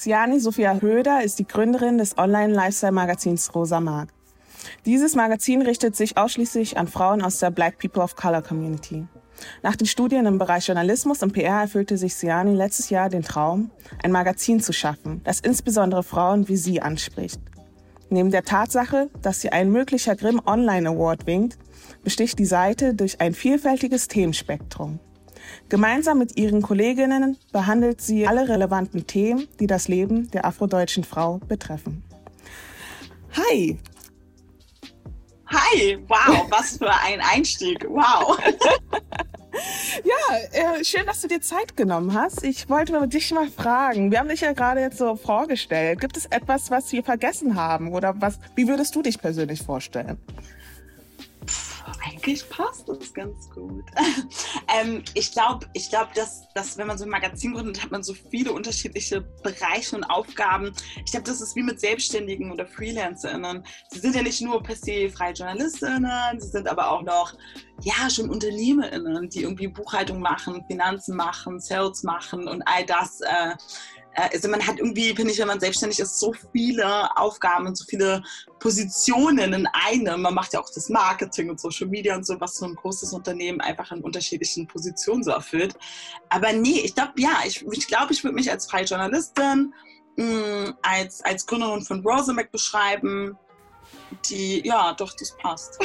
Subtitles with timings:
[0.00, 4.08] Siani Sophia Höder ist die Gründerin des Online-Lifestyle-Magazins Rosa Mark.
[4.86, 9.06] Dieses Magazin richtet sich ausschließlich an Frauen aus der Black People of Color Community.
[9.62, 13.72] Nach den Studien im Bereich Journalismus und PR erfüllte sich Siani letztes Jahr den Traum,
[14.02, 17.42] ein Magazin zu schaffen, das insbesondere Frauen wie sie anspricht.
[18.08, 21.58] Neben der Tatsache, dass sie ein möglicher Grimm Online Award winkt,
[22.02, 24.98] besticht die Seite durch ein vielfältiges Themenspektrum.
[25.68, 31.38] Gemeinsam mit ihren Kolleginnen behandelt sie alle relevanten Themen, die das Leben der afrodeutschen Frau
[31.48, 32.02] betreffen.
[33.36, 33.78] Hi!
[35.46, 35.98] Hi!
[36.08, 37.84] Wow, was für ein Einstieg!
[37.88, 38.38] Wow!
[40.04, 42.44] Ja, äh, schön, dass du dir Zeit genommen hast.
[42.44, 44.10] Ich wollte dich mal fragen.
[44.10, 46.00] Wir haben dich ja gerade jetzt so vorgestellt.
[46.00, 47.92] Gibt es etwas, was wir vergessen haben?
[47.92, 50.18] Oder was, wie würdest du dich persönlich vorstellen?
[52.04, 53.84] Eigentlich passt das ganz gut.
[54.68, 58.02] ähm, ich glaube, ich glaub, dass, dass wenn man so ein Magazin gründet, hat man
[58.02, 60.72] so viele unterschiedliche Bereiche und Aufgaben.
[61.04, 63.64] Ich glaube, das ist wie mit Selbstständigen oder FreelancerInnen.
[63.90, 67.34] Sie sind ja nicht nur per se freie JournalistInnen, sie sind aber auch noch
[67.82, 73.54] ja, schon UnternehmerInnen, die irgendwie Buchhaltung machen, Finanzen machen, Sales machen und all das äh,
[74.14, 77.84] also man hat irgendwie, finde ich, wenn man selbstständig ist, so viele Aufgaben und so
[77.84, 78.22] viele
[78.58, 80.22] Positionen in einem.
[80.22, 83.12] Man macht ja auch das Marketing und Social Media und so, was so ein großes
[83.12, 85.74] Unternehmen einfach in unterschiedlichen Positionen so erfüllt.
[86.28, 89.72] Aber nee, ich glaube, ja, ich glaube, ich, glaub, ich würde mich als freie Journalistin,
[90.16, 93.36] mh, mm, als, als Gründerin von Rosamac beschreiben,
[94.28, 95.78] die, ja, doch, das passt.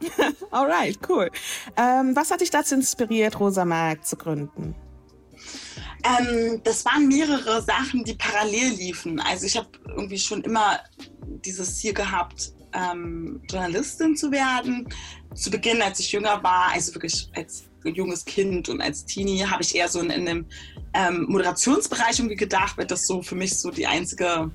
[0.50, 1.30] Alright, cool.
[1.76, 4.74] Ähm, was hat dich dazu inspiriert, Rosamac zu gründen?
[6.04, 9.20] Ähm, das waren mehrere Sachen, die parallel liefen.
[9.20, 10.80] Also ich habe irgendwie schon immer
[11.44, 14.86] dieses Ziel gehabt, ähm, Journalistin zu werden.
[15.34, 19.62] Zu Beginn, als ich jünger war, also wirklich als junges Kind und als Teenie, habe
[19.62, 20.46] ich eher so in, in dem
[20.94, 24.50] ähm, Moderationsbereich irgendwie gedacht, weil das so für mich so die einzige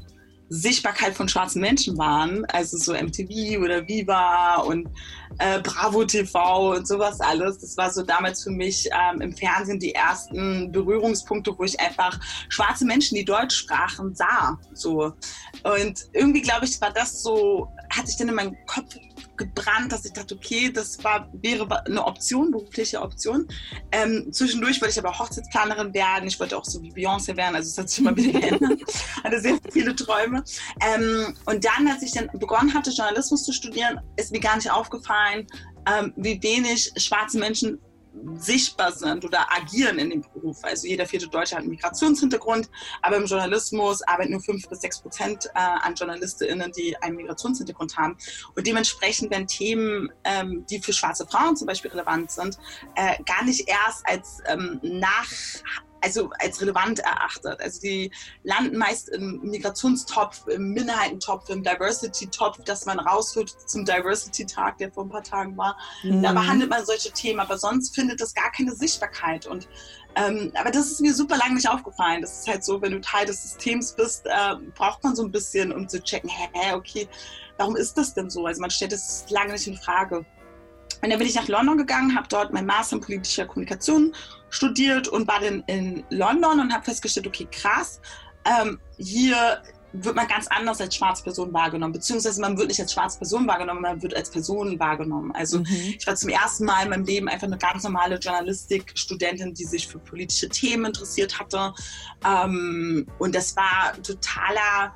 [0.50, 4.88] Sichtbarkeit von schwarzen Menschen waren, also so MTV oder Viva und
[5.38, 7.60] äh, Bravo TV und sowas alles.
[7.60, 12.20] Das war so damals für mich ähm, im Fernsehen die ersten Berührungspunkte, wo ich einfach
[12.50, 14.58] schwarze Menschen, die Deutsch sprachen, sah.
[14.74, 15.14] So.
[15.64, 18.96] Und irgendwie, glaube ich, war das so, hat sich dann in meinem Kopf
[19.40, 23.48] gebrannt, dass ich dachte, okay, das war, wäre eine Option, berufliche Option.
[23.92, 26.28] Ähm, zwischendurch wollte ich aber Hochzeitsplanerin werden.
[26.28, 27.56] Ich wollte auch so wie Beyoncé werden.
[27.56, 28.82] Also es hat sich immer wieder geändert.
[29.24, 30.44] Hatte sehr viele Träume.
[30.86, 34.70] Ähm, und dann, als ich dann begonnen hatte, Journalismus zu studieren, ist mir gar nicht
[34.70, 35.48] aufgefallen,
[35.88, 37.80] ähm, wie wenig schwarze Menschen
[38.36, 40.58] sichtbar sind oder agieren in dem Beruf.
[40.64, 42.70] Also jeder vierte Deutsche hat einen Migrationshintergrund,
[43.02, 47.98] aber im Journalismus arbeiten nur fünf bis sechs Prozent äh, an JournalistInnen, die einen Migrationshintergrund
[47.98, 48.18] haben.
[48.56, 52.58] Und dementsprechend werden Themen, ähm, die für schwarze Frauen zum Beispiel relevant sind,
[52.96, 55.30] äh, gar nicht erst als ähm, nach
[56.02, 57.60] also als relevant erachtet.
[57.62, 58.12] Also die
[58.44, 65.06] landen meist im Migrationstopf, im Minderheitentopf, im Diversity-Topf, dass man rausholt zum Diversity-Tag, der vor
[65.06, 65.78] ein paar Tagen war.
[66.04, 66.24] Mhm.
[66.24, 69.48] Da behandelt man solche Themen, aber sonst findet das gar keine Sichtbarkeit.
[69.48, 69.68] Und
[70.16, 72.22] ähm, aber das ist mir super lange nicht aufgefallen.
[72.22, 75.32] Das ist halt so, wenn du Teil des Systems bist, äh, braucht man so ein
[75.32, 77.08] bisschen, um zu checken, hä, okay,
[77.58, 78.46] warum ist das denn so?
[78.46, 80.26] Also man stellt das lange nicht in Frage.
[81.02, 84.14] Und dann bin ich nach London gegangen, habe dort mein Master in politischer Kommunikation
[84.50, 88.02] studiert und war dann in London und habe festgestellt, okay, krass,
[88.46, 89.62] ähm, hier
[89.94, 93.48] wird man ganz anders als schwarze Person wahrgenommen, beziehungsweise man wird nicht als schwarze Person
[93.48, 95.32] wahrgenommen, man wird als Person wahrgenommen.
[95.34, 95.96] Also mhm.
[95.98, 99.88] ich war zum ersten Mal in meinem Leben einfach eine ganz normale Journalistik-Studentin, die sich
[99.88, 101.74] für politische Themen interessiert hatte.
[102.26, 104.94] Ähm, und das war totaler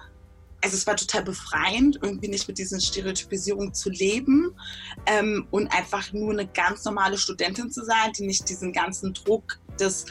[0.64, 4.56] also es war total befreiend, irgendwie nicht mit diesen Stereotypisierungen zu leben
[5.06, 9.60] ähm, und einfach nur eine ganz normale Studentin zu sein, die nicht diesen ganzen Druck
[9.78, 10.06] des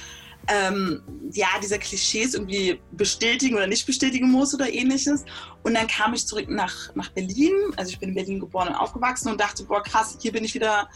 [0.49, 5.25] ähm, ja, dieser Klischees irgendwie bestätigen oder nicht bestätigen muss oder ähnliches.
[5.63, 7.53] Und dann kam ich zurück nach, nach Berlin.
[7.77, 10.55] Also ich bin in Berlin geboren und aufgewachsen und dachte, boah, krass, hier bin ich
[10.55, 10.89] wieder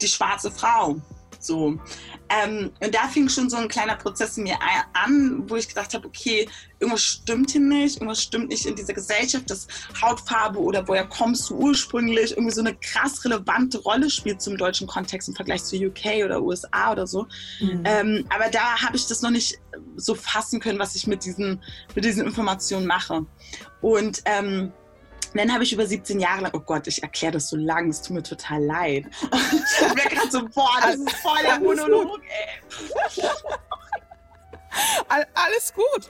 [0.00, 0.96] die schwarze Frau.
[1.38, 1.78] So.
[2.28, 4.58] Ähm, und da fing schon so ein kleiner Prozess in mir
[4.92, 8.92] an, wo ich gedacht habe, okay, irgendwas stimmt hier nicht, irgendwas stimmt nicht in dieser
[8.92, 9.66] Gesellschaft, dass
[10.02, 14.86] Hautfarbe oder woher kommst du ursprünglich irgendwie so eine krass relevante Rolle spielt zum deutschen
[14.86, 17.26] Kontext im Vergleich zu UK oder USA oder so.
[17.60, 17.82] Mhm.
[17.84, 19.58] Ähm, aber da habe ich das noch nicht
[19.96, 21.62] so fassen können, was ich mit diesen,
[21.94, 23.24] mit diesen Informationen mache.
[23.80, 24.72] Und ähm,
[25.34, 28.02] dann habe ich über 17 Jahre lang, oh Gott, ich erkläre das so lang, es
[28.02, 29.06] tut mir total leid.
[29.22, 33.24] ich wäre gerade so, boah, das ist voll der Monolog, ey.
[35.34, 36.08] Alles gut.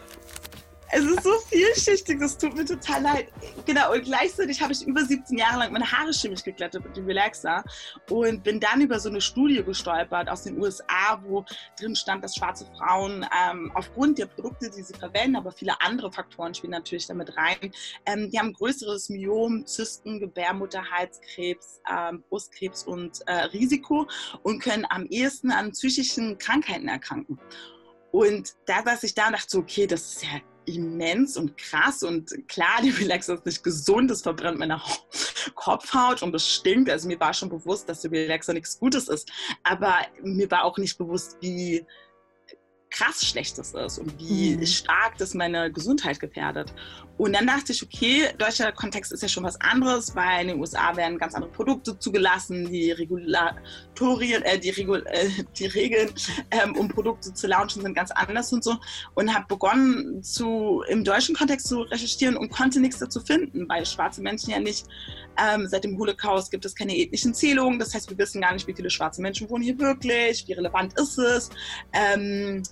[0.90, 3.28] Es ist so vielschichtig, das tut mir total leid.
[3.66, 7.06] Genau, und gleichzeitig habe ich über 17 Jahre lang meine Haare chemisch geglättet mit dem
[7.06, 7.62] Relaxer
[8.08, 11.44] und bin dann über so eine Studie gestolpert aus den USA, wo
[11.78, 16.10] drin stand, dass schwarze Frauen ähm, aufgrund der Produkte, die sie verwenden, aber viele andere
[16.10, 17.72] Faktoren spielen natürlich damit rein,
[18.06, 24.06] ähm, die haben größeres Myom, Zysten, Gebärmutterhalskrebs, ähm, Brustkrebs und äh, Risiko
[24.42, 27.38] und können am ehesten an psychischen Krankheiten erkranken.
[28.10, 32.02] Und da saß ich da und dachte so, okay, das ist ja immens und krass
[32.02, 34.80] und klar, die Relaxer ist nicht gesund, das verbrennt meine
[35.54, 36.90] Kopfhaut und das stinkt.
[36.90, 39.30] Also mir war schon bewusst, dass der Relaxer nichts Gutes ist,
[39.62, 41.84] aber mir war auch nicht bewusst, wie
[42.90, 44.66] krass schlecht das ist und wie mhm.
[44.66, 46.72] stark das meine Gesundheit gefährdet.
[47.18, 50.60] Und dann dachte ich, okay, deutscher Kontext ist ja schon was anderes, weil in den
[50.60, 56.10] USA werden ganz andere Produkte zugelassen, die Regulatorien, äh, die, Regul äh, die Regeln,
[56.52, 58.76] ähm, um Produkte zu launchen, sind ganz anders und so.
[59.14, 63.84] Und habe begonnen, zu, im deutschen Kontext zu recherchieren und konnte nichts dazu finden, weil
[63.84, 64.86] schwarze Menschen ja nicht,
[65.38, 67.80] ähm, seit dem Holocaust gibt es keine ethnischen Zählungen.
[67.80, 70.98] Das heißt, wir wissen gar nicht, wie viele schwarze Menschen wohnen hier wirklich, wie relevant
[70.98, 71.50] ist es.
[71.92, 72.62] Ähm,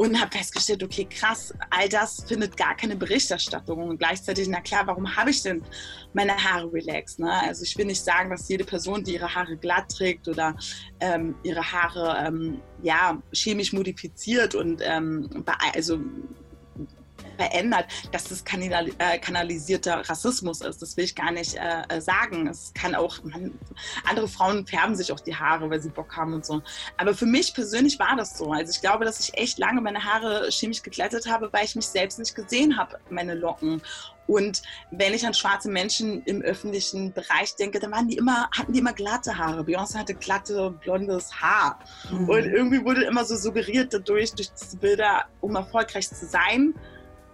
[0.00, 3.82] und habe festgestellt, okay, krass, all das findet gar keine Berichterstattung.
[3.82, 5.62] Und gleichzeitig, na klar, warum habe ich denn
[6.14, 7.18] meine Haare relaxed?
[7.18, 7.30] Ne?
[7.30, 10.56] Also ich will nicht sagen, dass jede Person, die ihre Haare glatt trägt oder
[11.00, 15.28] ähm, ihre Haare ähm, ja, chemisch modifiziert und ähm,
[15.74, 16.00] also
[17.40, 20.82] verändert, dass das äh, kanalisierter Rassismus ist.
[20.82, 22.46] Das will ich gar nicht äh, äh, sagen.
[22.46, 23.58] Es kann auch, man,
[24.04, 26.62] andere Frauen färben sich auch die Haare, weil sie Bock haben und so.
[26.98, 28.52] Aber für mich persönlich war das so.
[28.52, 31.86] Also ich glaube, dass ich echt lange meine Haare chemisch geglättet habe, weil ich mich
[31.86, 33.80] selbst nicht gesehen habe, meine Locken.
[34.30, 38.72] Und wenn ich an schwarze Menschen im öffentlichen Bereich denke, dann waren die immer, hatten
[38.72, 39.62] die immer glatte Haare.
[39.62, 41.80] Beyoncé hatte glatte, blondes Haar.
[42.08, 42.28] Mhm.
[42.28, 46.74] Und irgendwie wurde immer so suggeriert dadurch, durch diese Bilder, um erfolgreich zu sein,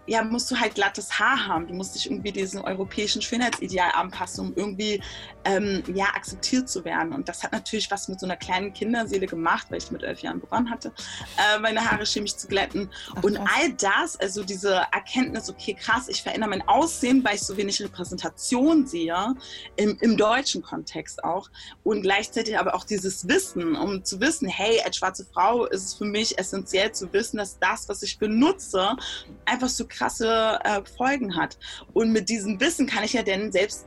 [0.06, 1.66] ja, musst du halt glattes Haar haben.
[1.66, 5.02] Du musst dich irgendwie diesem europäischen Schönheitsideal anpassen, um irgendwie
[5.44, 7.12] ähm, ja, akzeptiert zu werden.
[7.12, 10.20] Und das hat natürlich was mit so einer kleinen Kinderseele gemacht, weil ich mit elf
[10.20, 10.92] Jahren begonnen hatte,
[11.36, 12.90] äh, meine Haare chemisch zu glätten.
[13.14, 17.42] Ach, und all das, also diese Erkenntnis, okay, krass, ich verändere mein Aussehen, weil ich
[17.42, 19.34] so wenig Repräsentation sehe,
[19.76, 21.48] im, im deutschen Kontext auch.
[21.84, 25.94] Und gleichzeitig aber auch dieses Wissen, um zu wissen, hey, als schwarze Frau ist es
[25.94, 28.96] für mich essentiell zu wissen, dass das, was ich benutze,
[29.44, 31.58] einfach so krasse äh, Folgen hat.
[31.92, 33.86] Und mit diesem Wissen kann ich ja dann selbst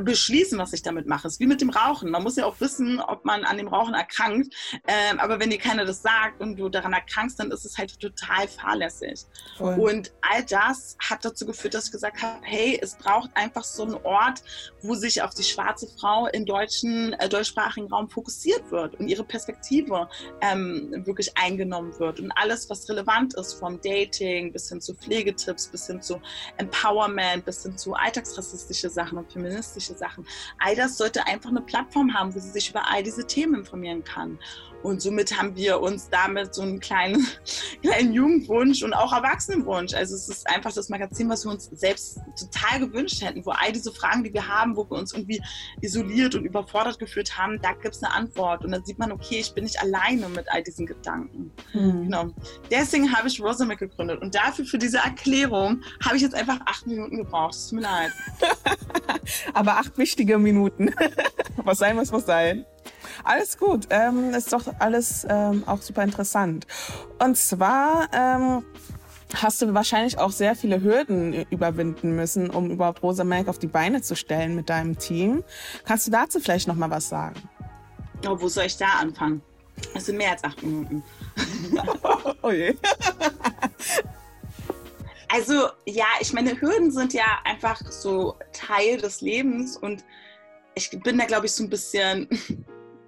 [0.00, 1.26] beschließen, was ich damit mache.
[1.26, 2.10] Es ist wie mit dem Rauchen.
[2.10, 4.54] Man muss ja auch wissen, ob man an dem Rauchen erkrankt.
[4.86, 7.98] Ähm, aber wenn dir keiner das sagt und du daran erkrankst, dann ist es halt
[8.00, 9.26] total fahrlässig.
[9.56, 9.78] Voll.
[9.78, 13.84] Und all das hat dazu geführt, dass ich gesagt habe, hey, es braucht einfach so
[13.84, 14.42] einen Ort,
[14.82, 19.24] wo sich auf die schwarze Frau im deutschen, äh, deutschsprachigen Raum fokussiert wird und ihre
[19.24, 20.08] Perspektive
[20.40, 22.20] ähm, wirklich eingenommen wird.
[22.20, 26.20] Und alles, was relevant ist, vom Dating bis hin zu Pflegetipps, bis hin zu
[26.56, 30.26] Empowerment, bis hin zu alltagsrassistische Sachen und feministische wissenschaftliche Sachen.
[30.58, 34.04] All das sollte einfach eine Plattform haben, wo sie sich über all diese Themen informieren
[34.04, 34.38] kann.
[34.82, 37.26] Und somit haben wir uns damit so einen kleinen,
[37.82, 39.94] kleinen Jugendwunsch und auch Erwachsenenwunsch.
[39.94, 43.72] Also es ist einfach das Magazin, was wir uns selbst total gewünscht hätten, wo all
[43.72, 45.42] diese Fragen, die wir haben, wo wir uns irgendwie
[45.80, 48.64] isoliert und überfordert gefühlt haben, da gibt es eine Antwort.
[48.64, 51.52] Und dann sieht man, okay, ich bin nicht alleine mit all diesen Gedanken.
[51.72, 52.04] Mhm.
[52.04, 52.30] Genau.
[52.70, 54.20] Deswegen habe ich Rosamic gegründet.
[54.20, 57.54] Und dafür, für diese Erklärung, habe ich jetzt einfach acht Minuten gebraucht.
[57.54, 58.12] Es tut mir leid.
[59.54, 60.90] Aber acht wichtige Minuten.
[61.56, 62.64] was sein muss, muss sein.
[63.24, 63.86] Alles gut.
[63.90, 66.66] Ähm, ist doch alles ähm, auch super interessant.
[67.18, 68.64] Und zwar ähm,
[69.34, 73.66] hast du wahrscheinlich auch sehr viele Hürden überwinden müssen, um überhaupt Rosa Melk auf die
[73.66, 75.42] Beine zu stellen mit deinem Team.
[75.84, 77.40] Kannst du dazu vielleicht noch mal was sagen?
[78.26, 79.42] Oh, wo soll ich da anfangen?
[79.94, 81.02] Es sind mehr als acht Minuten.
[82.42, 82.74] oh je.
[85.34, 90.04] Also ja, ich meine, Hürden sind ja einfach so Teil des Lebens und
[90.74, 92.28] ich bin da, glaube ich, so ein bisschen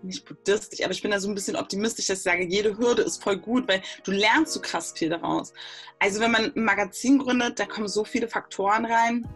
[0.05, 3.03] nicht buddhistisch, aber ich bin da so ein bisschen optimistisch, dass ich sage, jede Hürde
[3.03, 5.53] ist voll gut, weil du lernst so krass viel daraus.
[5.99, 9.27] Also wenn man ein Magazin gründet, da kommen so viele Faktoren rein.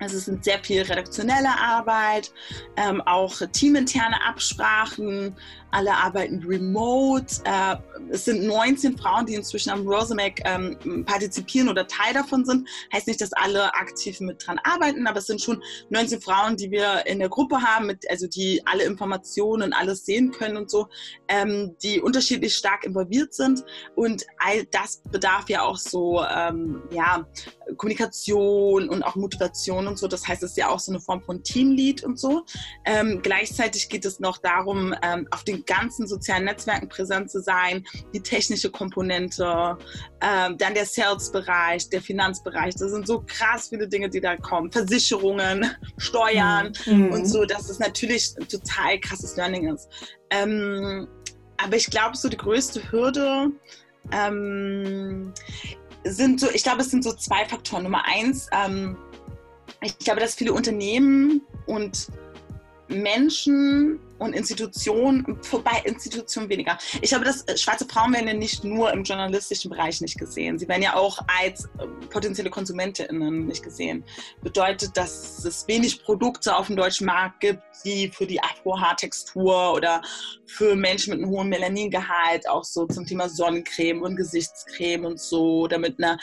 [0.00, 2.32] Also es sind sehr viel redaktionelle Arbeit,
[2.76, 5.34] ähm, auch teaminterne Absprachen,
[5.70, 7.26] alle arbeiten remote.
[7.44, 7.76] Äh,
[8.10, 12.68] es sind 19 Frauen, die inzwischen am Rosamac ähm, partizipieren oder Teil davon sind.
[12.92, 16.70] Heißt nicht, dass alle aktiv mit dran arbeiten, aber es sind schon 19 Frauen, die
[16.70, 20.88] wir in der Gruppe haben, also die alle Informationen, alles sehen können und so,
[21.28, 23.64] ähm, die unterschiedlich stark involviert sind.
[23.94, 27.26] Und all das bedarf ja auch so, ähm, ja,
[27.76, 30.08] Kommunikation und auch Motivation und so.
[30.08, 32.44] Das heißt, es ist ja auch so eine Form von Teamlead und so.
[33.22, 34.94] Gleichzeitig geht es noch darum,
[35.30, 37.84] auf den ganzen sozialen Netzwerken präsent zu sein,
[38.14, 39.76] die technische Komponente,
[40.20, 42.74] ähm, dann der Sales-Bereich, der Finanzbereich.
[42.76, 44.70] Das sind so krass viele Dinge, die da kommen.
[44.70, 47.12] Versicherungen, Steuern mhm.
[47.12, 49.88] und so, dass es natürlich ein total krasses Learning ist.
[50.30, 51.08] Ähm,
[51.56, 53.50] aber ich glaube, so die größte Hürde
[54.12, 55.32] ähm,
[56.04, 57.82] sind so, ich glaube, es sind so zwei Faktoren.
[57.82, 58.96] Nummer eins, ähm,
[59.82, 62.08] ich glaube, dass viele Unternehmen und
[62.88, 66.76] Menschen und Institutionen, vorbei Institutionen weniger.
[67.00, 70.58] Ich glaube, dass äh, schwarze Frauen werden ja nicht nur im journalistischen Bereich nicht gesehen.
[70.58, 74.04] Sie werden ja auch als äh, potenzielle KonsumentInnen nicht gesehen.
[74.42, 80.02] Bedeutet, dass es wenig Produkte auf dem deutschen Markt gibt, die für die Afro-Haartextur oder
[80.46, 85.60] für Menschen mit einem hohen Melaningehalt auch so zum Thema Sonnencreme und Gesichtscreme und so
[85.60, 86.18] oder mit einer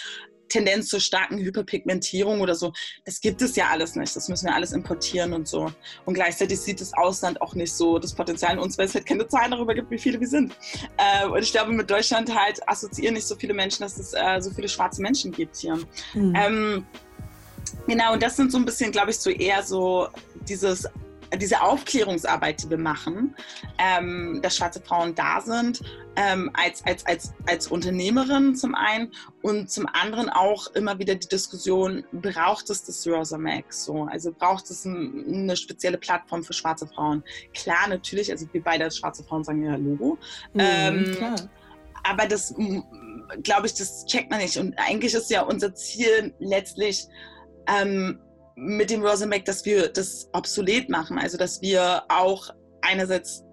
[0.49, 2.73] Tendenz zur starken Hyperpigmentierung oder so.
[3.05, 4.15] Das gibt es ja alles nicht.
[4.15, 5.71] Das müssen wir alles importieren und so.
[6.05, 9.05] Und gleichzeitig sieht das Ausland auch nicht so das Potenzial in uns, weil es halt
[9.05, 10.53] keine Zahlen darüber gibt, wie viele wir sind.
[10.97, 14.39] Äh, und ich glaube, mit Deutschland halt assoziieren nicht so viele Menschen, dass es äh,
[14.39, 15.75] so viele schwarze Menschen gibt hier.
[16.13, 16.33] Mhm.
[16.35, 16.85] Ähm,
[17.87, 20.07] genau, und das sind so ein bisschen, glaube ich, so eher so
[20.47, 20.87] dieses
[21.37, 23.35] diese Aufklärungsarbeit, die wir machen,
[23.77, 25.81] ähm, dass schwarze Frauen da sind,
[26.15, 31.27] ähm, als, als, als, als Unternehmerin zum einen und zum anderen auch immer wieder die
[31.27, 34.03] Diskussion, braucht es das Rosa Max so?
[34.03, 37.23] Also braucht es ein, eine spezielle Plattform für schwarze Frauen?
[37.53, 40.17] Klar, natürlich, also wir beide als schwarze Frauen sagen ja Logo.
[40.53, 41.35] Mhm, ähm,
[42.03, 42.53] aber das,
[43.43, 44.57] glaube ich, das checkt man nicht.
[44.57, 47.07] Und eigentlich ist ja unser Ziel letztlich,
[47.67, 48.19] ähm,
[48.55, 51.17] mit dem Rosenbeck, dass wir das obsolet machen.
[51.17, 52.49] Also dass wir auch
[52.81, 53.43] einerseits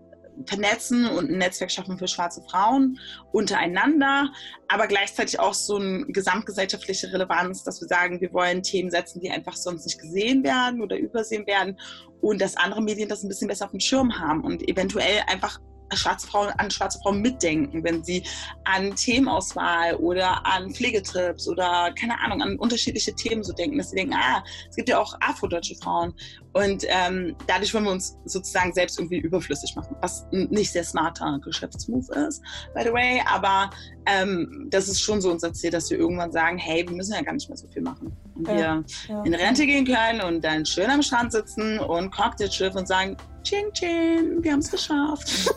[0.47, 2.99] vernetzen und ein Netzwerk schaffen für schwarze Frauen
[3.33, 4.31] untereinander,
[4.69, 9.31] aber gleichzeitig auch so eine gesamtgesellschaftliche Relevanz, dass wir sagen, wir wollen Themen setzen, die
[9.31, 11.79] einfach sonst nicht gesehen werden oder übersehen werden
[12.21, 15.61] und dass andere Medien das ein bisschen besser auf dem Schirm haben und eventuell einfach
[15.97, 18.23] schwarze Frauen, an schwarze Frauen mitdenken, wenn sie
[18.65, 23.97] an Themenauswahl oder an Pflegetrips oder keine Ahnung, an unterschiedliche Themen so denken, dass sie
[23.97, 26.15] denken, ah, es gibt ja auch afrodeutsche Frauen.
[26.53, 31.41] Und ähm, dadurch wollen wir uns sozusagen selbst irgendwie überflüssig machen, was nicht sehr smarter
[31.43, 32.43] Geschäftsmove ist,
[32.75, 33.23] by the way.
[33.27, 33.71] Aber
[34.07, 37.23] ähm, das ist schon so unser Ziel, dass wir irgendwann sagen, hey, wir müssen ja
[37.23, 38.15] gar nicht mehr so viel machen.
[38.35, 39.23] Und ja, wir ja.
[39.25, 43.73] in Rente gehen können und dann schön am Strand sitzen und Cocktailschiff und sagen, Ching,
[43.73, 45.53] ching, wir haben es geschafft.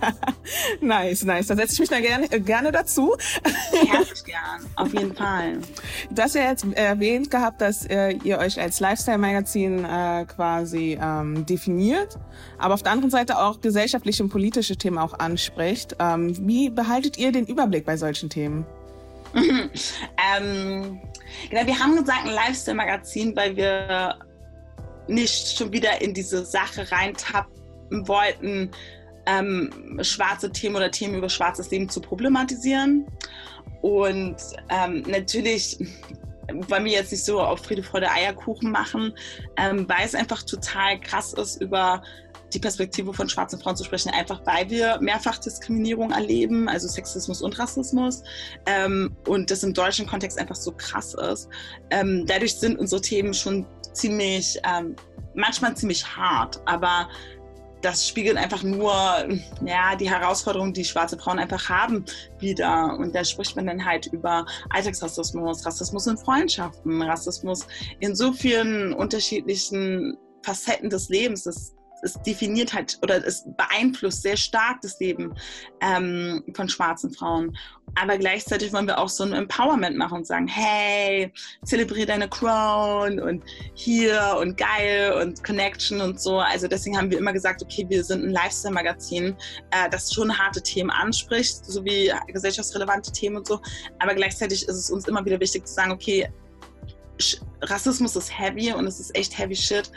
[0.80, 1.46] nice, nice.
[1.46, 3.16] Da setze ich mich dann gerne, äh, gerne dazu.
[3.86, 5.58] Herzlich gern, auf jeden Fall.
[6.10, 11.46] Du hast ja jetzt erwähnt gehabt, dass äh, ihr euch als Lifestyle-Magazin äh, quasi ähm,
[11.46, 12.18] definiert,
[12.58, 15.94] aber auf der anderen Seite auch gesellschaftliche und politische Themen auch anspricht.
[16.00, 18.66] Ähm, wie behaltet ihr den Überblick bei solchen Themen?
[19.34, 21.00] ähm,
[21.50, 24.18] genau, wir haben gesagt, ein Lifestyle-Magazin, weil wir
[25.08, 28.70] nicht schon wieder in diese Sache reintappen wollten,
[29.26, 33.06] ähm, schwarze Themen oder Themen über schwarzes Leben zu problematisieren.
[33.82, 34.36] Und
[34.70, 35.78] ähm, natürlich
[36.68, 39.12] wollen wir jetzt nicht so auf Friede, Freude, Eierkuchen machen,
[39.56, 42.02] ähm, weil es einfach total krass ist, über
[42.52, 47.58] die Perspektive von schwarzen Frauen zu sprechen, einfach weil wir Mehrfachdiskriminierung erleben, also Sexismus und
[47.58, 48.22] Rassismus
[48.66, 51.48] ähm, und das im deutschen Kontext einfach so krass ist.
[51.90, 54.96] Ähm, dadurch sind unsere Themen schon ziemlich, ähm,
[55.34, 57.08] manchmal ziemlich hart, aber
[57.82, 58.92] das spiegelt einfach nur
[59.64, 62.04] ja, die Herausforderungen, die schwarze Frauen einfach haben,
[62.38, 62.96] wieder.
[62.98, 67.66] Und da spricht man dann halt über Alltagsrassismus, Rassismus in Freundschaften, Rassismus
[68.00, 71.44] in so vielen unterschiedlichen Facetten des Lebens.
[71.44, 75.34] Das es definiert halt oder es beeinflusst sehr stark das Leben
[75.80, 77.56] ähm, von schwarzen Frauen.
[77.94, 81.32] Aber gleichzeitig wollen wir auch so ein Empowerment machen und sagen, hey,
[81.64, 83.42] zelebriere deine Crown und
[83.74, 86.38] hier und geil und Connection und so.
[86.38, 89.36] Also deswegen haben wir immer gesagt, okay, wir sind ein Lifestyle-Magazin,
[89.70, 93.60] äh, das schon harte Themen anspricht, sowie gesellschaftsrelevante Themen und so.
[93.98, 96.30] Aber gleichzeitig ist es uns immer wieder wichtig zu sagen, okay,
[97.62, 99.90] Rassismus ist heavy und es ist echt heavy shit.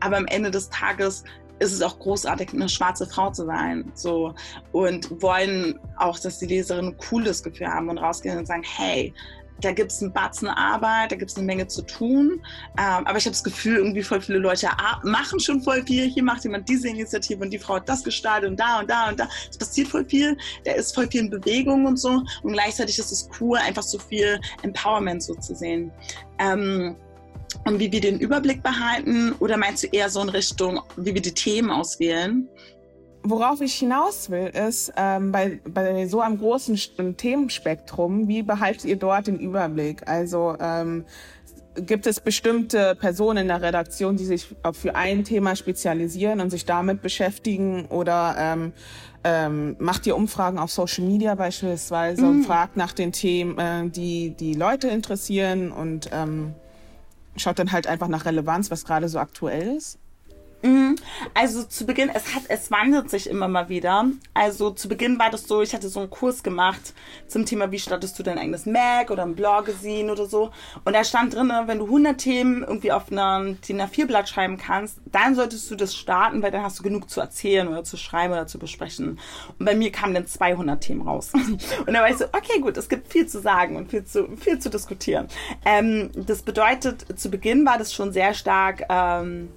[0.00, 1.22] Aber am Ende des Tages
[1.62, 3.90] ist es auch großartig, eine schwarze Frau zu sein.
[3.94, 4.34] So.
[4.72, 9.14] Und wollen auch, dass die Leserinnen ein cooles Gefühl haben und rausgehen und sagen, hey,
[9.60, 12.40] da gibt es einen Batzen Arbeit, da gibt es eine Menge zu tun.
[12.78, 14.68] Ähm, aber ich habe das Gefühl, irgendwie voll viele Leute
[15.04, 16.08] machen schon voll viel.
[16.08, 19.08] Hier macht jemand diese Initiative und die Frau hat das gestaltet und da und da
[19.08, 19.28] und da.
[19.48, 20.36] Es passiert voll viel.
[20.64, 22.22] Da ist voll viel in Bewegung und so.
[22.42, 25.92] Und gleichzeitig ist es cool, einfach so viel Empowerment so zu sehen.
[26.38, 26.96] Ähm,
[27.64, 29.32] und wie wir den Überblick behalten?
[29.38, 32.48] Oder meinst du eher so in Richtung, wie wir die Themen auswählen?
[33.24, 36.76] worauf ich hinaus will, ist, ähm, bei, bei so einem großen
[37.16, 40.08] Themenspektrum, wie behaltet ihr dort den Überblick?
[40.08, 41.04] Also ähm,
[41.74, 46.66] gibt es bestimmte Personen in der Redaktion, die sich für ein Thema spezialisieren und sich
[46.66, 48.72] damit beschäftigen oder ähm,
[49.24, 52.28] ähm, macht ihr Umfragen auf Social Media beispielsweise mm.
[52.28, 56.54] und fragt nach den Themen, äh, die die Leute interessieren und ähm,
[57.36, 59.98] schaut dann halt einfach nach Relevanz, was gerade so aktuell ist?
[60.62, 60.96] Mhm.
[61.34, 64.06] Also zu Beginn, es hat, es wandelt sich immer mal wieder.
[64.34, 66.94] Also zu Beginn war das so, ich hatte so einen Kurs gemacht
[67.26, 70.50] zum Thema, wie startest du dein eigenes Mac oder ein Blog gesehen oder so.
[70.84, 74.98] Und da stand drin, wenn du 100 Themen irgendwie auf einem DIN A4-Blatt schreiben kannst,
[75.06, 78.32] dann solltest du das starten, weil dann hast du genug zu erzählen oder zu schreiben
[78.32, 79.18] oder zu besprechen.
[79.58, 81.32] Und bei mir kamen dann 200 Themen raus.
[81.86, 84.36] Und da war ich so, okay, gut, es gibt viel zu sagen und viel zu,
[84.36, 85.28] viel zu diskutieren.
[85.64, 89.48] Ähm, das bedeutet, zu Beginn war das schon sehr stark, ähm,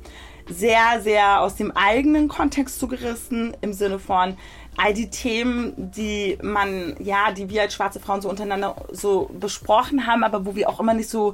[0.50, 4.38] sehr, sehr aus dem eigenen Kontext zugerissen, im Sinne von
[4.78, 10.06] all die Themen, die man, ja, die wir als schwarze Frauen so untereinander so besprochen
[10.06, 11.34] haben, aber wo wir auch immer nicht so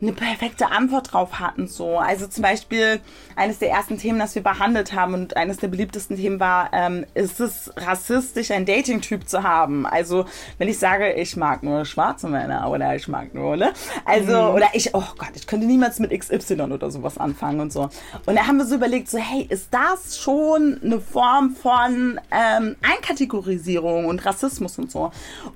[0.00, 1.66] eine perfekte Antwort drauf hatten.
[1.66, 1.98] So.
[1.98, 3.00] Also zum Beispiel
[3.36, 7.06] eines der ersten Themen, das wir behandelt haben und eines der beliebtesten Themen war, ähm,
[7.14, 9.86] ist es rassistisch, ein Dating-Typ zu haben?
[9.86, 10.26] Also
[10.58, 13.72] wenn ich sage, ich mag nur schwarze Männer oder ich mag nur, ne?
[14.04, 14.54] Also, mhm.
[14.54, 17.88] oder ich, oh Gott, ich könnte niemals mit XY oder sowas anfangen und so.
[18.26, 22.76] Und da haben wir so überlegt, so, hey, ist das schon eine Form von ähm,
[22.82, 25.10] Einkategorisierung und Rassismus und so?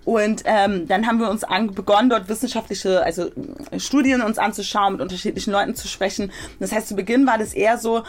[0.04, 3.30] Und ähm, dann haben wir uns begonnen, dort wissenschaftliche, also
[3.76, 6.30] Studien uns anzuschauen, mit unterschiedlichen Leuten zu sprechen.
[6.61, 8.04] Das heißt, zu Beginn war das eher so,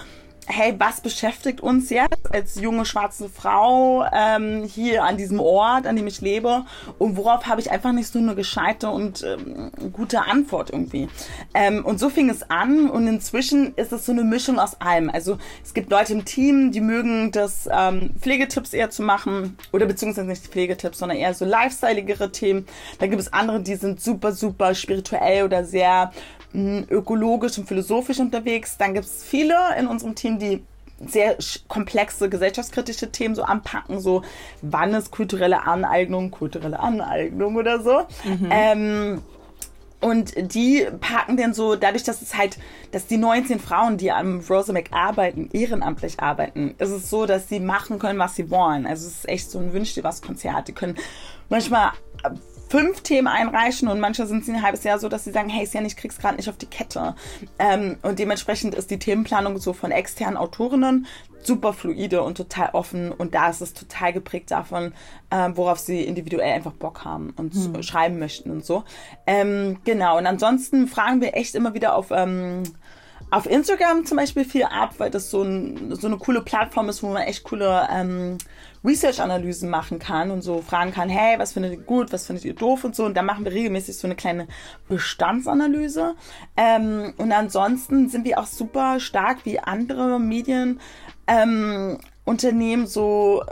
[0.52, 5.96] hey, was beschäftigt uns jetzt als junge schwarze Frau ähm, hier an diesem Ort, an
[5.96, 6.66] dem ich lebe
[6.98, 11.08] und worauf habe ich einfach nicht so eine gescheite und ähm, gute Antwort irgendwie.
[11.54, 15.12] Ähm, und so fing es an und inzwischen ist es so eine Mischung aus allem.
[15.12, 19.86] Also es gibt Leute im Team, die mögen das ähm, Pflegetipps eher zu machen oder
[19.86, 22.66] beziehungsweise nicht Pflegetipps, sondern eher so lifestyleigere Themen.
[22.98, 26.12] Dann gibt es andere, die sind super, super spirituell oder sehr
[26.54, 28.78] ökologisch und philosophisch unterwegs.
[28.78, 30.64] Dann gibt es viele in unserem Team, die
[31.06, 31.38] sehr
[31.68, 34.24] komplexe gesellschaftskritische Themen so anpacken, so
[34.62, 38.02] wann ist kulturelle Aneignung, kulturelle Aneignung oder so.
[38.26, 38.50] Mhm.
[38.50, 39.22] Ähm,
[40.02, 42.58] und die packen dann so, dadurch, dass es halt,
[42.92, 47.60] dass die 19 Frauen, die am Rosamac arbeiten, ehrenamtlich arbeiten, ist es so, dass sie
[47.60, 48.88] machen können, was sie wollen.
[48.88, 50.70] Also es ist echt so ein Wünsch dir was Konzert.
[50.70, 50.96] Die können
[51.50, 51.92] manchmal
[52.70, 55.66] fünf Themen einreichen und manche sind sie ein halbes Jahr so, dass sie sagen, hey,
[55.66, 57.16] Sian, ich krieg's gerade nicht auf die Kette.
[57.58, 61.08] Ähm, und dementsprechend ist die Themenplanung so von externen Autorinnen
[61.42, 64.94] super fluide und total offen und da ist es total geprägt davon,
[65.32, 67.82] ähm, worauf sie individuell einfach Bock haben und hm.
[67.82, 68.84] schreiben möchten und so.
[69.26, 72.64] Ähm, genau, und ansonsten fragen wir echt immer wieder auf ähm,
[73.32, 77.04] auf Instagram zum Beispiel viel ab, weil das so, ein, so eine coole Plattform ist,
[77.04, 78.38] wo man echt coole ähm,
[78.84, 82.56] Research-Analysen machen kann und so fragen kann, hey, was findet ihr gut, was findet ihr
[82.56, 83.06] doof und so.
[83.06, 84.48] Und da machen wir regelmäßig so eine kleine
[84.88, 86.16] Bestandsanalyse.
[86.58, 91.98] Ähm, und ansonsten sind wir auch super stark wie andere Medienunternehmen
[92.82, 93.44] ähm, so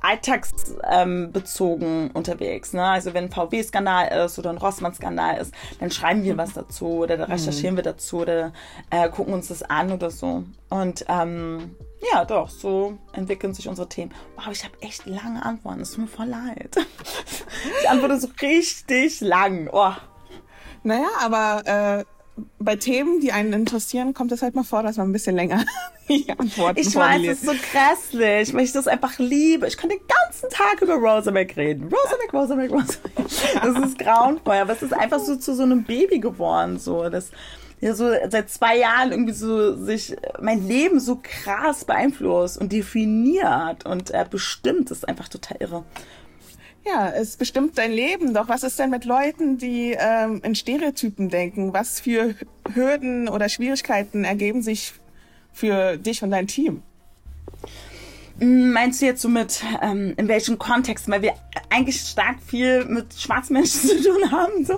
[0.00, 2.72] alltagsbezogen ähm, unterwegs.
[2.72, 2.84] Ne?
[2.84, 7.16] Also wenn ein VW-Skandal ist oder ein Rossmann-Skandal ist, dann schreiben wir was dazu oder
[7.16, 7.78] da recherchieren mhm.
[7.78, 8.52] wir dazu oder
[8.90, 10.44] äh, gucken uns das an oder so.
[10.68, 11.74] Und ähm,
[12.12, 14.12] ja, doch, so entwickeln sich unsere Themen.
[14.36, 15.80] Wow, ich habe echt lange Antworten.
[15.80, 16.76] Es tut mir voll leid.
[17.82, 19.68] Die Antwort ist so richtig lang.
[19.72, 19.92] Oh.
[20.84, 22.04] Naja, aber äh,
[22.58, 25.64] bei Themen, die einen interessieren, kommt es halt mal vor, dass man ein bisschen länger
[26.08, 29.66] die Antworten Ich weiß, es ist so grässlich, weil ich das einfach liebe.
[29.66, 31.84] Ich kann den ganzen Tag über Rosamac reden.
[31.84, 33.62] Rosamac, Rosamac, Rosamac.
[33.62, 37.08] Das ist grauenvoll, aber es ist einfach so zu so einem Baby geworden, so.
[37.08, 37.30] Das,
[37.80, 43.86] ja so seit zwei Jahren irgendwie so sich mein Leben so krass beeinflusst und definiert
[43.86, 44.90] und äh, bestimmt.
[44.90, 45.84] Das ist einfach total irre.
[46.90, 48.32] Ja, es bestimmt dein Leben.
[48.32, 51.72] Doch was ist denn mit Leuten, die ähm, in Stereotypen denken?
[51.72, 52.34] Was für
[52.72, 54.94] Hürden oder Schwierigkeiten ergeben sich
[55.52, 56.82] für dich und dein Team?
[58.40, 61.10] Meinst du jetzt so mit, ähm, in welchem Kontext?
[61.10, 61.34] Weil wir
[61.70, 64.74] eigentlich stark viel mit schwarzen Menschen zu tun haben, so.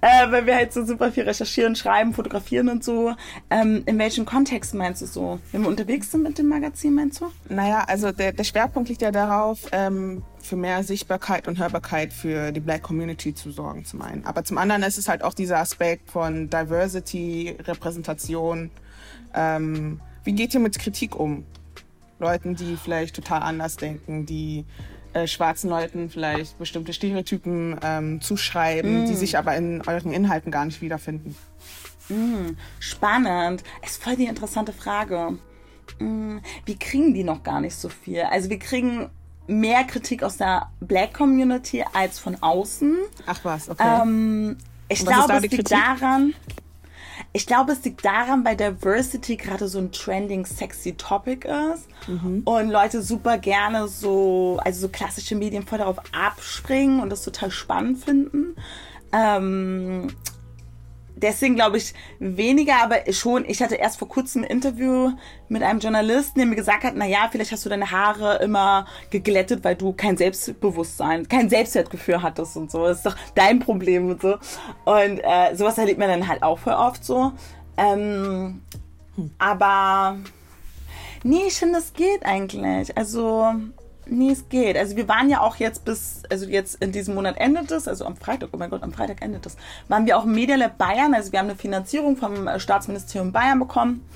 [0.00, 3.14] Äh, weil wir halt so super viel recherchieren, schreiben, fotografieren und so.
[3.50, 5.38] Ähm, in welchem Kontext meinst du so?
[5.52, 7.30] Wenn wir unterwegs sind mit dem Magazin, meinst du?
[7.48, 12.52] Naja, also der, der Schwerpunkt liegt ja darauf, ähm, für mehr Sichtbarkeit und Hörbarkeit für
[12.52, 14.24] die Black Community zu sorgen, zum einen.
[14.24, 18.70] Aber zum anderen ist es halt auch dieser Aspekt von Diversity, Repräsentation.
[19.34, 21.44] Ähm, wie geht ihr mit Kritik um?
[22.20, 24.64] Leuten, die vielleicht total anders denken, die
[25.12, 29.06] äh, schwarzen Leuten vielleicht bestimmte Stereotypen ähm, zuschreiben, mm.
[29.06, 31.34] die sich aber in euren Inhalten gar nicht wiederfinden.
[32.08, 33.62] Mm, spannend.
[33.82, 35.38] Es ist voll die interessante Frage.
[35.98, 38.22] mm, wir kriegen die noch gar nicht so viel.
[38.22, 39.10] Also wir kriegen
[39.46, 42.96] mehr Kritik aus der Black Community als von außen.
[43.26, 44.02] Ach was, okay.
[44.02, 44.56] Ähm,
[44.88, 46.34] ich glaube, es liegt daran,
[47.32, 52.42] ich glaube, es liegt daran, weil Diversity gerade so ein trending, sexy Topic ist mhm.
[52.44, 57.50] und Leute super gerne so, also so klassische Medien voll darauf abspringen und das total
[57.50, 58.56] spannend finden.
[59.12, 60.08] Ähm,
[61.16, 65.12] deswegen glaube ich weniger, aber schon, ich hatte erst vor kurzem ein Interview
[65.48, 68.86] mit einem Journalisten, der mir gesagt hat, na ja, vielleicht hast du deine Haare immer
[69.10, 72.86] geglättet, weil du kein Selbstbewusstsein, kein Selbstwertgefühl hattest und so.
[72.86, 74.36] Das ist doch dein Problem und so.
[74.84, 77.32] Und äh, sowas erlebt man dann halt auch voll oft so.
[77.76, 78.62] Ähm,
[79.16, 79.30] hm.
[79.38, 80.18] Aber
[81.22, 82.96] nee, ich finde, das geht eigentlich.
[82.96, 83.54] Also
[84.06, 84.76] Nee, es geht.
[84.76, 88.04] Also wir waren ja auch jetzt bis, also jetzt in diesem Monat endet es, also
[88.04, 89.56] am Freitag, oh mein Gott, am Freitag endet es,
[89.88, 93.32] waren wir auch im Media Lab Bayern, also wir haben eine Finanzierung vom äh, Staatsministerium
[93.32, 94.06] Bayern bekommen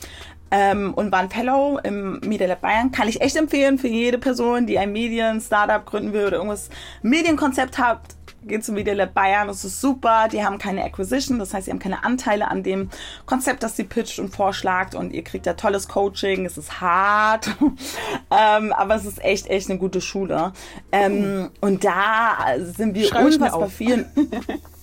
[0.51, 2.93] ähm, und waren Fellow im Media Lab Bayern.
[2.93, 6.71] Kann ich echt empfehlen für jede Person, die ein Medien-Startup gründen will oder irgendwas
[7.03, 8.18] Medienkonzept hat
[8.49, 10.29] geht zum Media Lab Bayern, das ist super.
[10.31, 12.91] Die haben keine Acquisition, das heißt, sie haben keine Anteile an dem
[13.27, 16.45] Konzept, das sie pitcht und vorschlagt und ihr kriegt da tolles Coaching.
[16.47, 17.49] Es ist hart,
[18.31, 20.53] ähm, aber es ist echt, echt eine gute Schule.
[20.91, 24.07] Ähm, und da sind wir Schreib unfassbar viel.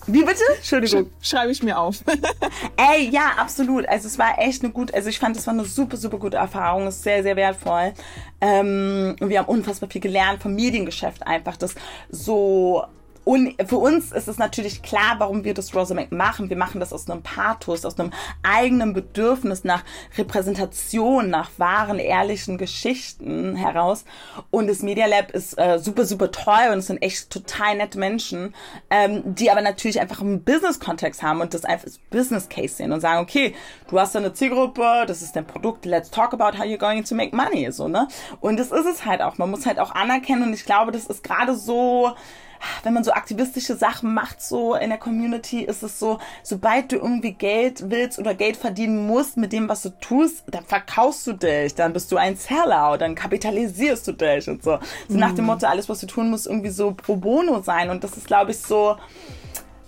[0.06, 0.42] Wie bitte?
[0.56, 1.10] Entschuldigung.
[1.20, 2.04] Schreibe ich mir auf.
[2.76, 3.88] Ey, ja, absolut.
[3.88, 6.36] Also es war echt eine gute, also ich fand, es war eine super, super gute
[6.36, 6.86] Erfahrung.
[6.86, 7.92] Es ist sehr, sehr wertvoll.
[8.40, 11.74] Ähm, wir haben unfassbar viel gelernt vom Mediengeschäft einfach, das
[12.08, 12.84] so
[13.26, 16.48] und für uns ist es natürlich klar, warum wir das Rosamac machen.
[16.48, 18.12] Wir machen das aus einem Pathos, aus einem
[18.44, 19.82] eigenen Bedürfnis nach
[20.16, 24.04] Repräsentation, nach wahren, ehrlichen Geschichten heraus.
[24.52, 27.98] Und das Media Lab ist äh, super, super toll und es sind echt total nette
[27.98, 28.54] Menschen,
[28.90, 32.92] ähm, die aber natürlich einfach einen Business-Kontext haben und das einfach als Business Case sehen
[32.92, 33.56] und sagen, okay,
[33.90, 37.16] du hast eine Zielgruppe, das ist dein Produkt, let's talk about how you're going to
[37.16, 38.06] make money, so, ne?
[38.40, 39.36] Und das ist es halt auch.
[39.36, 42.14] Man muss halt auch anerkennen und ich glaube, das ist gerade so,
[42.82, 46.96] wenn man so aktivistische Sachen macht, so in der Community, ist es so, sobald du
[46.96, 51.32] irgendwie Geld willst oder Geld verdienen musst mit dem, was du tust, dann verkaufst du
[51.32, 54.78] dich, dann bist du ein Seller, dann kapitalisierst du dich und so.
[55.08, 55.20] So mhm.
[55.20, 55.52] nach dem mhm.
[55.52, 57.90] Motto, alles, was du tun musst, irgendwie so pro bono sein.
[57.90, 58.96] Und das ist, glaube ich, so,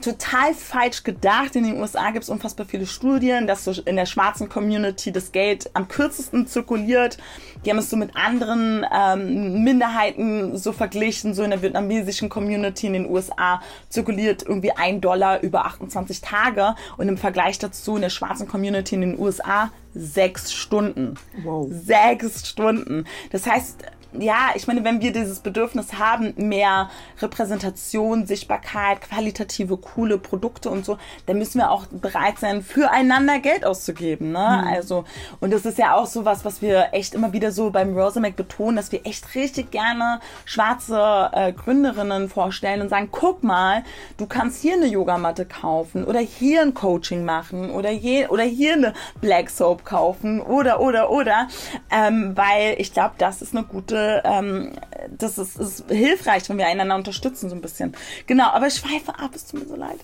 [0.01, 1.57] total falsch gedacht.
[1.57, 5.33] In den USA gibt es unfassbar viele Studien, dass so in der schwarzen Community das
[5.33, 7.19] Geld am kürzesten zirkuliert.
[7.65, 11.35] Die haben es so mit anderen ähm, Minderheiten so verglichen.
[11.35, 16.75] So in der vietnamesischen Community in den USA zirkuliert irgendwie ein Dollar über 28 Tage
[16.97, 21.15] und im Vergleich dazu in der schwarzen Community in den USA sechs Stunden.
[21.43, 21.69] Wow.
[21.71, 23.05] Sechs Stunden.
[23.31, 26.89] Das heißt, ja, ich meine, wenn wir dieses Bedürfnis haben, mehr
[27.21, 33.67] Repräsentation, Sichtbarkeit, qualitative, coole Produkte und so, dann müssen wir auch bereit sein, füreinander Geld
[33.67, 34.33] auszugeben.
[34.33, 34.63] Ne?
[34.63, 34.69] Mhm.
[34.69, 35.05] Also,
[35.41, 38.35] und das ist ja auch so was, was wir echt immer wieder so beim Rosamac
[38.35, 43.85] betonen, dass wir echt richtig gerne schwarze äh, Gründerinnen vorstellen und sagen, guck mal,
[44.17, 48.73] du kannst hier eine Yogamatte kaufen oder hier ein Coaching machen oder, je, oder hier
[48.73, 51.49] eine Black Soap kaufen oder, oder, oder,
[51.91, 54.73] ähm, weil ich glaube, das ist eine gute gute, ähm,
[55.17, 57.95] das ist, ist hilfreich, wenn wir einander unterstützen so ein bisschen.
[58.27, 59.99] Genau, aber ich schweife ab, es tut mir so leid.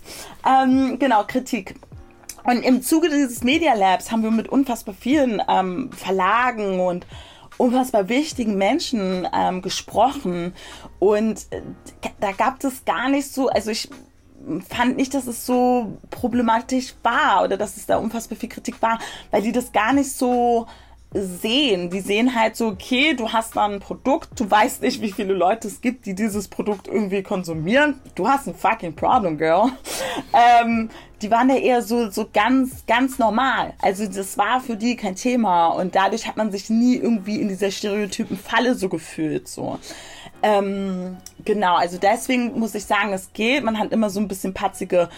[0.47, 1.77] Ähm, genau, Kritik.
[2.45, 7.07] Und im Zuge dieses Media Labs haben wir mit unfassbar vielen ähm, Verlagen und
[7.57, 10.55] unfassbar wichtigen Menschen ähm, gesprochen.
[10.99, 11.63] Und äh,
[12.21, 13.89] da gab es gar nicht so, also ich
[14.69, 18.99] fand nicht, dass es so problematisch war oder dass es da unfassbar viel Kritik war,
[19.31, 20.67] weil die das gar nicht so
[21.15, 21.91] sehen.
[21.91, 25.33] Die sehen halt so, okay, du hast da ein Produkt, du weißt nicht, wie viele
[25.33, 28.01] Leute es gibt, die dieses Produkt irgendwie konsumieren.
[28.17, 29.71] Du hast ein fucking Problem, Girl.
[30.33, 30.91] Ähm,
[31.23, 33.73] die waren ja eher so, so ganz, ganz normal.
[33.81, 37.49] Also das war für die kein Thema und dadurch hat man sich nie irgendwie in
[37.49, 39.79] dieser stereotypen Falle so gefühlt, so.
[40.43, 43.65] Ähm, genau, also deswegen muss ich sagen, es geht.
[43.65, 45.09] Man hat immer so ein bisschen patzige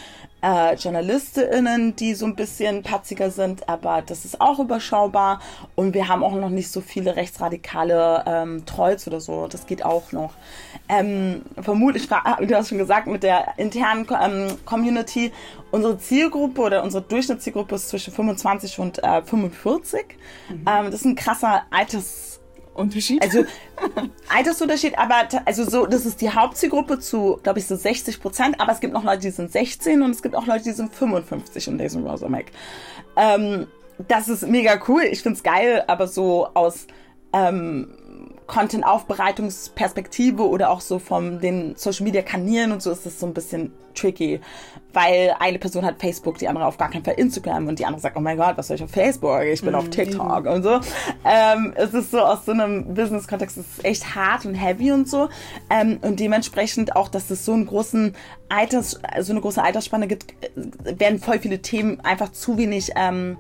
[0.46, 5.40] äh, JournalistInnen, die so ein bisschen patziger sind, aber das ist auch überschaubar.
[5.74, 9.48] Und wir haben auch noch nicht so viele rechtsradikale ähm, Trolls oder so.
[9.48, 10.34] Das geht auch noch.
[10.88, 15.32] Ähm, vermutlich, du hast schon gesagt, mit der internen ähm, Community,
[15.72, 20.04] unsere Zielgruppe oder unsere Durchschnittszielgruppe ist zwischen 25 und äh, 45.
[20.48, 20.54] Mhm.
[20.54, 22.35] Ähm, das ist ein krasser Alters-
[22.76, 23.22] Unterschied?
[23.22, 23.44] Also
[24.28, 28.72] Altersunterschied, aber also so, das ist die Hauptzielgruppe zu, glaube ich, so 60 Prozent, aber
[28.72, 31.68] es gibt noch Leute, die sind 16 und es gibt auch Leute, die sind 55
[31.68, 32.46] in Browser Mac.
[33.16, 33.66] Ähm,
[34.08, 36.86] das ist mega cool, ich find's geil, aber so aus
[37.32, 37.88] ähm,
[38.46, 44.40] Content-Aufbereitungsperspektive oder auch so von den Social-Media-Kanälen und so ist es so ein bisschen tricky,
[44.96, 48.00] weil eine Person hat Facebook, die andere auf gar keinen Fall Instagram und die andere
[48.00, 49.42] sagt, oh mein Gott, was soll ich auf Facebook?
[49.42, 50.80] Ich bin mm, auf TikTok und so.
[51.22, 55.06] Ähm, es ist so aus so einem Business-Kontext, es ist echt hart und heavy und
[55.06, 55.28] so.
[55.68, 58.14] Ähm, und dementsprechend auch, dass es so einen großen
[58.48, 63.36] Alters, so eine große Altersspanne gibt, werden voll viele Themen einfach zu wenig ähm,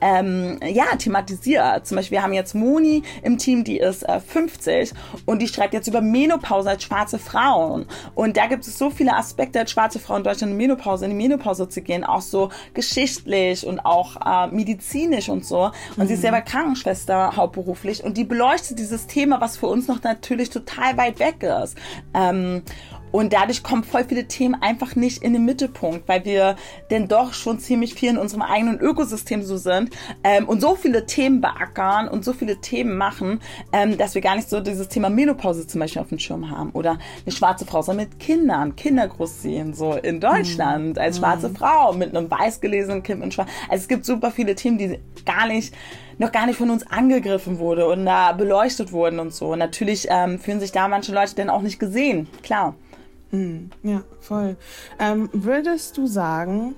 [0.00, 1.86] ähm, ja, thematisiert.
[1.86, 4.92] Zum Beispiel, wir haben jetzt Moni im Team, die ist äh, 50
[5.26, 7.86] und die schreibt jetzt über Menopause als schwarze Frauen.
[8.14, 10.58] Und da gibt es so viele Aspekte als schwarze Frau in Deutschland in
[10.98, 15.64] Menopause, in die Menopause zu gehen, auch so geschichtlich und auch äh, medizinisch und so.
[15.96, 16.06] Und mhm.
[16.06, 16.22] sie ist mhm.
[16.22, 21.18] selber Krankenschwester hauptberuflich und die beleuchtet dieses Thema, was für uns noch natürlich total weit
[21.18, 21.76] weg ist.
[22.14, 22.62] Ähm,
[23.12, 26.56] und dadurch kommen voll viele Themen einfach nicht in den Mittelpunkt, weil wir
[26.90, 29.90] denn doch schon ziemlich viel in unserem eigenen Ökosystem so sind
[30.24, 33.40] ähm, und so viele Themen beackern und so viele Themen machen,
[33.72, 36.70] ähm, dass wir gar nicht so dieses Thema Menopause zum Beispiel auf dem Schirm haben.
[36.70, 41.02] Oder eine schwarze Frau soll mit Kindern, Kinder großziehen, so in Deutschland, mhm.
[41.02, 41.56] als schwarze mhm.
[41.56, 43.48] Frau mit einem weiß gelesenen Kind und schwarz.
[43.68, 45.74] Also es gibt super viele Themen, die gar nicht
[46.18, 49.52] noch gar nicht von uns angegriffen wurde und da beleuchtet wurden und so.
[49.52, 52.74] Und natürlich ähm, fühlen sich da manche Leute dann auch nicht gesehen, klar.
[53.30, 53.70] Mhm.
[53.82, 54.56] Ja, voll.
[54.98, 56.74] Ähm, würdest du sagen,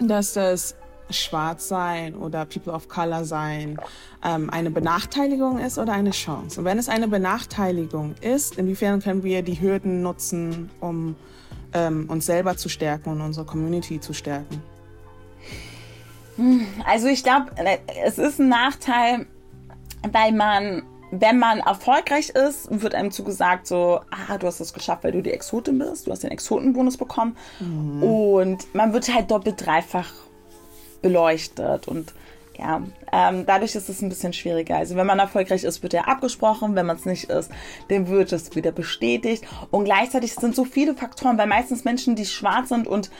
[0.00, 0.76] dass das
[1.10, 3.78] Schwarzsein oder People of Color sein
[4.22, 6.60] ähm, eine Benachteiligung ist oder eine Chance?
[6.60, 11.16] Und wenn es eine Benachteiligung ist, inwiefern können wir die Hürden nutzen, um
[11.72, 14.62] ähm, uns selber zu stärken und unsere Community zu stärken?
[16.86, 17.50] Also ich glaube,
[18.04, 19.26] es ist ein Nachteil,
[20.12, 25.04] weil man wenn man erfolgreich ist, wird einem zugesagt, so, ah, du hast es geschafft,
[25.04, 27.36] weil du die Exotin bist, du hast den Exotenbonus bekommen.
[27.60, 28.02] Mhm.
[28.02, 30.10] Und man wird halt doppelt dreifach
[31.02, 32.12] beleuchtet und
[32.58, 34.76] ja, ähm, dadurch ist es ein bisschen schwieriger.
[34.76, 36.74] Also wenn man erfolgreich ist, wird er abgesprochen.
[36.74, 37.50] Wenn man es nicht ist,
[37.88, 39.44] dann wird es wieder bestätigt.
[39.70, 43.10] Und gleichzeitig sind so viele Faktoren, weil meistens Menschen, die schwarz sind und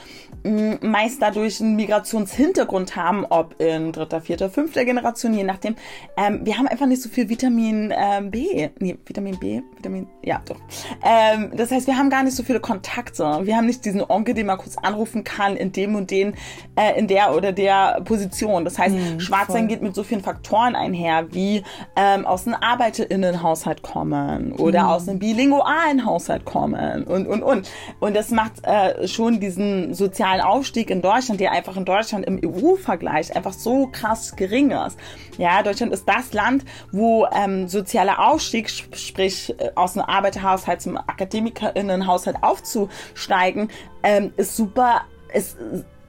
[0.43, 5.75] mh, mm, meist dadurch einen Migrationshintergrund haben, ob in dritter, vierter, fünfter Generation, je nachdem,
[6.17, 8.69] ähm, wir haben einfach nicht so viel Vitamin ähm, B.
[8.79, 10.57] Nee, Vitamin B, Vitamin, ja, doch.
[11.03, 13.23] Ähm, das heißt, wir haben gar nicht so viele Kontakte.
[13.43, 16.35] Wir haben nicht diesen Onkel, den man kurz anrufen kann in dem und den,
[16.75, 18.65] äh, in der oder der Position.
[18.65, 21.63] Das heißt, mhm, Schwarzsein geht geht mit so vielen Faktoren einher, wie
[21.95, 24.89] ähm, aus einem ArbeiterInnenhaushalt kommen oder mhm.
[24.89, 27.69] aus einem bilingualen Haushalt kommen und, und, und.
[27.99, 32.39] Und das macht äh, schon diesen sozialen Aufstieg in Deutschland, der einfach in Deutschland im
[32.43, 34.97] EU-Vergleich einfach so krass gering ist.
[35.37, 40.97] Ja, Deutschland ist das Land, wo ähm, sozialer Aufstieg, sprich äh, aus einem Arbeiterhaushalt zum
[40.97, 43.69] AkademikerInnenhaushalt aufzusteigen,
[44.03, 45.01] ähm, ist super,
[45.33, 45.57] ist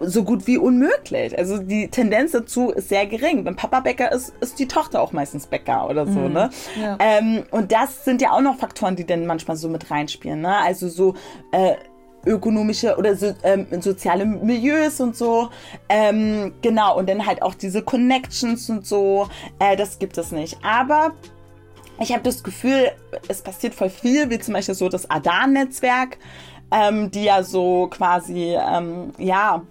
[0.00, 1.38] so gut wie unmöglich.
[1.38, 3.44] Also die Tendenz dazu ist sehr gering.
[3.44, 6.32] Wenn Papa Bäcker ist, ist die Tochter auch meistens Bäcker oder so, mhm.
[6.32, 6.50] ne?
[6.80, 6.96] Ja.
[6.98, 10.56] Ähm, und das sind ja auch noch Faktoren, die dann manchmal so mit reinspielen, ne?
[10.56, 11.14] Also so
[11.52, 11.74] äh,
[12.26, 15.50] ökonomische oder so, ähm, soziale Milieus und so.
[15.88, 19.28] Ähm, genau, und dann halt auch diese Connections und so.
[19.58, 20.58] Äh, das gibt es nicht.
[20.62, 21.12] Aber
[21.98, 22.90] ich habe das Gefühl,
[23.28, 26.18] es passiert voll viel, wie zum Beispiel so das Adan-Netzwerk,
[26.70, 29.62] ähm, die ja so quasi, ähm, ja,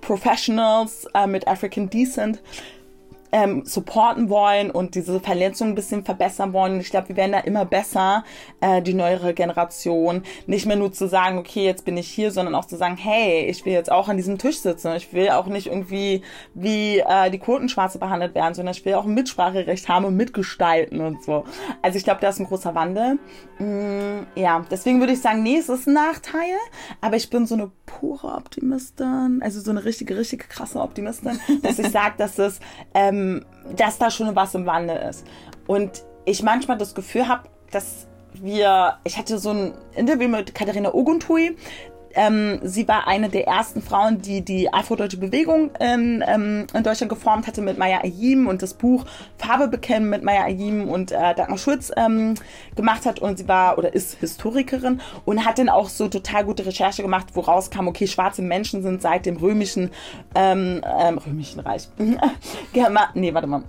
[0.00, 2.40] Professionals äh, mit African Decent
[3.32, 6.80] ähm, supporten wollen und diese Verletzungen ein bisschen verbessern wollen.
[6.80, 8.24] Ich glaube, wir werden da immer besser,
[8.60, 10.22] äh, die neuere Generation.
[10.46, 13.46] Nicht mehr nur zu sagen, okay, jetzt bin ich hier, sondern auch zu sagen, hey,
[13.46, 14.92] ich will jetzt auch an diesem Tisch sitzen.
[14.96, 16.22] Ich will auch nicht irgendwie
[16.54, 21.00] wie äh, die Quotenschwarze behandelt werden, sondern ich will auch ein Mitspracherecht haben und mitgestalten
[21.00, 21.44] und so.
[21.82, 23.18] Also ich glaube, da ist ein großer Wandel.
[23.58, 26.56] Mm, ja, deswegen würde ich sagen, nee, es ist ein Nachteil,
[27.00, 31.78] aber ich bin so eine pure Optimistin, also so eine richtige, richtige krasse Optimistin, dass
[31.78, 32.60] ich sage, dass es
[32.94, 33.44] ähm, ähm,
[33.76, 35.26] dass da schon was im Wandel ist.
[35.66, 40.94] Und ich manchmal das Gefühl habe, dass wir, ich hatte so ein Interview mit Katharina
[40.94, 41.56] Oguntui,
[42.14, 47.10] ähm, sie war eine der ersten Frauen, die die afrodeutsche Bewegung in, ähm, in Deutschland
[47.10, 49.04] geformt hatte mit Maya Ayim und das Buch
[49.36, 52.34] Farbe bekennen mit Maya Ayim und äh, Dagmar Schulz ähm,
[52.76, 56.66] gemacht hat und sie war oder ist Historikerin und hat dann auch so total gute
[56.66, 59.90] Recherche gemacht, woraus kam, okay, schwarze Menschen sind seit dem römischen
[60.34, 61.88] ähm, ähm, römischen Reich.
[63.14, 63.62] nee, warte mal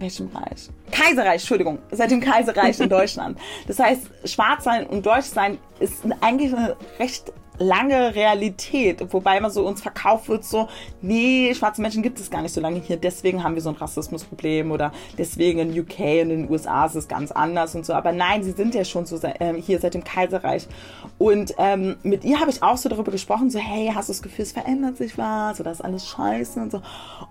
[0.00, 0.70] welchem Reich?
[0.90, 3.38] Kaiserreich, Entschuldigung, seit dem Kaiserreich in Deutschland.
[3.66, 9.50] Das heißt, schwarz sein und deutsch sein ist eigentlich eine recht lange Realität, wobei immer
[9.50, 10.68] so uns verkauft wird, so,
[11.00, 13.76] nee, schwarze Menschen gibt es gar nicht so lange hier, deswegen haben wir so ein
[13.76, 17.92] Rassismusproblem oder deswegen in UK und in den USA ist es ganz anders und so.
[17.94, 20.66] Aber nein, sie sind ja schon so äh, hier seit dem Kaiserreich.
[21.18, 24.22] Und ähm, mit ihr habe ich auch so darüber gesprochen, so, hey, hast du das
[24.22, 26.82] Gefühl, es verändert sich was oder ist alles scheiße und so.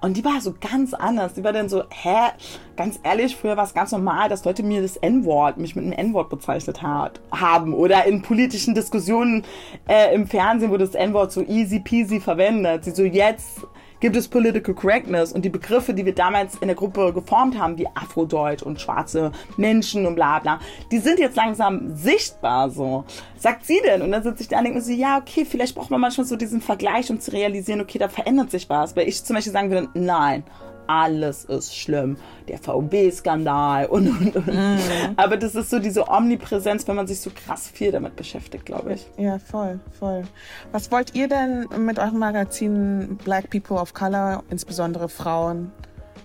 [0.02, 1.34] Und die war so ganz anders.
[1.34, 2.32] Die war dann so, hä,
[2.76, 5.94] ganz ehrlich, früher war es ganz normal, dass Leute mir das N-Wort, mich mit einem
[5.94, 9.44] N-Wort bezeichnet hat, haben oder in politischen Diskussionen
[9.88, 12.86] äh, im Fernsehen wurde das N-Wort so easy peasy verwendet.
[12.86, 13.68] Sie so, jetzt
[14.00, 17.78] gibt es Political Correctness und die Begriffe, die wir damals in der Gruppe geformt haben,
[17.78, 23.04] wie Afrodeutsch und schwarze Menschen und bla bla, die sind jetzt langsam sichtbar so.
[23.36, 24.02] Sagt sie denn?
[24.02, 26.38] Und dann sitze ich da und denke so, ja, okay, vielleicht braucht man manchmal so
[26.38, 28.96] diesen Vergleich, um zu realisieren, okay, da verändert sich was.
[28.96, 30.44] Weil ich zum Beispiel sagen würde, nein,
[30.88, 32.18] alles ist schlimm.
[32.48, 34.48] Der VW-Skandal und, und, und.
[34.48, 34.80] Mm.
[35.16, 38.94] Aber das ist so diese Omnipräsenz, wenn man sich so krass viel damit beschäftigt, glaube
[38.94, 39.06] ich.
[39.18, 40.24] Ja, voll, voll.
[40.72, 45.72] Was wollt ihr denn mit eurem Magazin Black People of Color, insbesondere Frauen,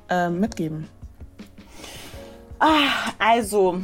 [0.09, 0.89] äh, mitgeben?
[2.59, 3.81] Ah, also,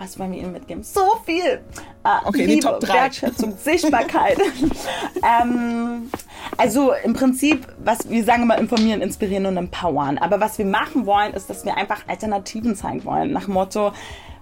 [0.00, 0.82] was wollen wir Ihnen mitgeben?
[0.82, 1.60] So viel!
[2.04, 2.94] Äh, okay, Liebe, die Top 3.
[2.94, 4.38] Wertschätzung, Sichtbarkeit.
[5.42, 6.10] ähm,
[6.56, 10.16] also im Prinzip, was wir sagen immer informieren, inspirieren und empowern.
[10.16, 13.30] Aber was wir machen wollen, ist, dass wir einfach Alternativen zeigen wollen.
[13.30, 13.92] Nach Motto,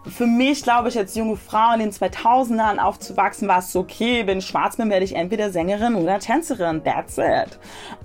[0.07, 4.27] für mich, glaube ich, als junge Frau in den 2000ern aufzuwachsen, war es so, okay,
[4.27, 6.83] wenn ich schwarz bin, werde ich entweder Sängerin oder Tänzerin.
[6.85, 7.59] That's it.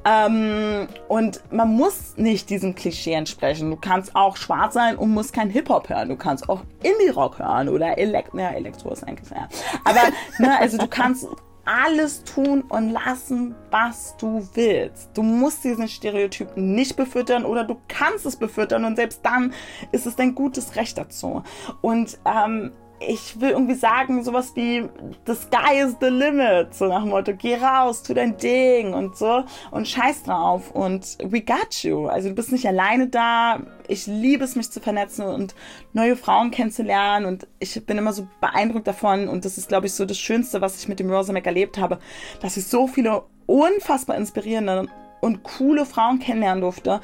[0.06, 3.69] Ähm, und man muss nicht diesem Klischee entsprechen.
[3.69, 6.10] Du kannst auch schwarz sein und musst kein Hip-Hop hören.
[6.10, 9.47] Du kannst auch Indie-Rock hören oder Elekt ja, Elektro ist eigentlich, ja.
[9.86, 10.01] Aber,
[10.39, 11.27] ne, also du kannst
[11.65, 15.10] alles tun und lassen, was du willst.
[15.13, 19.54] Du musst diesen Stereotyp nicht befüttern oder du kannst es befüttern und selbst dann
[19.91, 21.43] ist es dein gutes Recht dazu.
[21.82, 22.71] Und ähm,
[23.07, 24.87] ich will irgendwie sagen, sowas wie
[25.25, 29.15] the sky is the limit, so nach dem Motto, geh raus, tu dein Ding und
[29.17, 29.43] so.
[29.71, 30.71] Und scheiß drauf.
[30.71, 32.07] Und we got you.
[32.07, 33.61] Also du bist nicht alleine da.
[33.87, 35.55] Ich liebe es, mich zu vernetzen und
[35.93, 37.25] neue Frauen kennenzulernen.
[37.25, 39.27] Und ich bin immer so beeindruckt davon.
[39.27, 41.99] Und das ist, glaube ich, so das Schönste, was ich mit dem Rosamac erlebt habe,
[42.41, 44.87] dass ich so viele unfassbar inspirierende
[45.21, 46.99] und coole Frauen kennenlernen durfte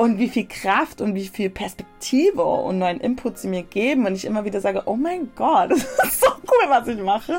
[0.00, 4.14] und wie viel Kraft und wie viel Perspektive und neuen Input sie mir geben und
[4.14, 7.38] ich immer wieder sage, oh mein Gott, das ist so cool, was ich mache.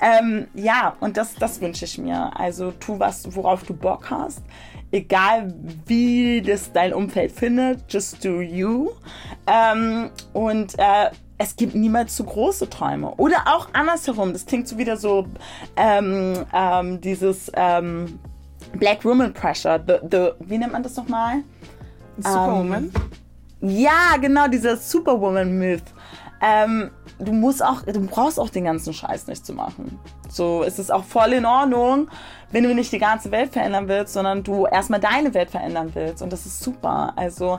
[0.00, 2.30] Ähm, ja, und das, das wünsche ich mir.
[2.34, 4.40] Also tu was, worauf du Bock hast.
[4.90, 5.52] Egal
[5.84, 8.88] wie das dein Umfeld findet, just do you.
[9.46, 13.16] Ähm, und äh, es gibt niemals zu große Träume.
[13.16, 14.32] Oder auch andersherum.
[14.32, 15.26] Das klingt so wieder so
[15.76, 18.18] ähm, ähm, dieses ähm,
[18.72, 19.78] Black Woman Pressure.
[19.86, 21.42] The, the, wie nennt man das nochmal?
[22.22, 22.92] Superwoman?
[23.62, 25.82] Ähm, ja, genau, dieser Superwoman-Myth.
[26.40, 29.98] Ähm, du musst auch, du brauchst auch den ganzen Scheiß nicht zu machen.
[30.28, 32.08] So, es ist auch voll in Ordnung,
[32.52, 36.22] wenn du nicht die ganze Welt verändern willst, sondern du erstmal deine Welt verändern willst.
[36.22, 37.12] Und das ist super.
[37.16, 37.58] Also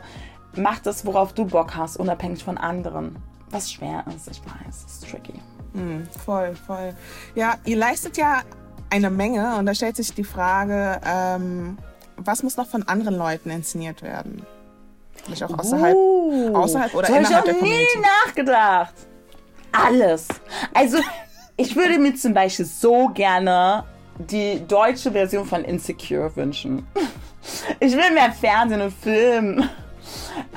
[0.56, 3.17] mach das, worauf du Bock hast, unabhängig von anderen.
[3.52, 5.34] Was schwer ist, ich weiß, es ist tricky.
[5.74, 6.93] Mm, voll, voll.
[7.36, 8.41] Ja, ihr leistet ja
[8.89, 11.78] eine Menge und da stellt sich die Frage, ähm,
[12.25, 14.45] was muss noch von anderen Leuten inszeniert werden?
[15.23, 17.97] Vielleicht auch außerhalb, uh, außerhalb oder innerhalb ich der Community.
[17.97, 18.93] nie nachgedacht.
[19.71, 20.27] Alles.
[20.73, 20.97] Also,
[21.58, 23.84] ich würde mir zum Beispiel so gerne
[24.17, 26.88] die deutsche Version von Insecure wünschen.
[27.79, 29.69] Ich will mehr Fernsehen und Film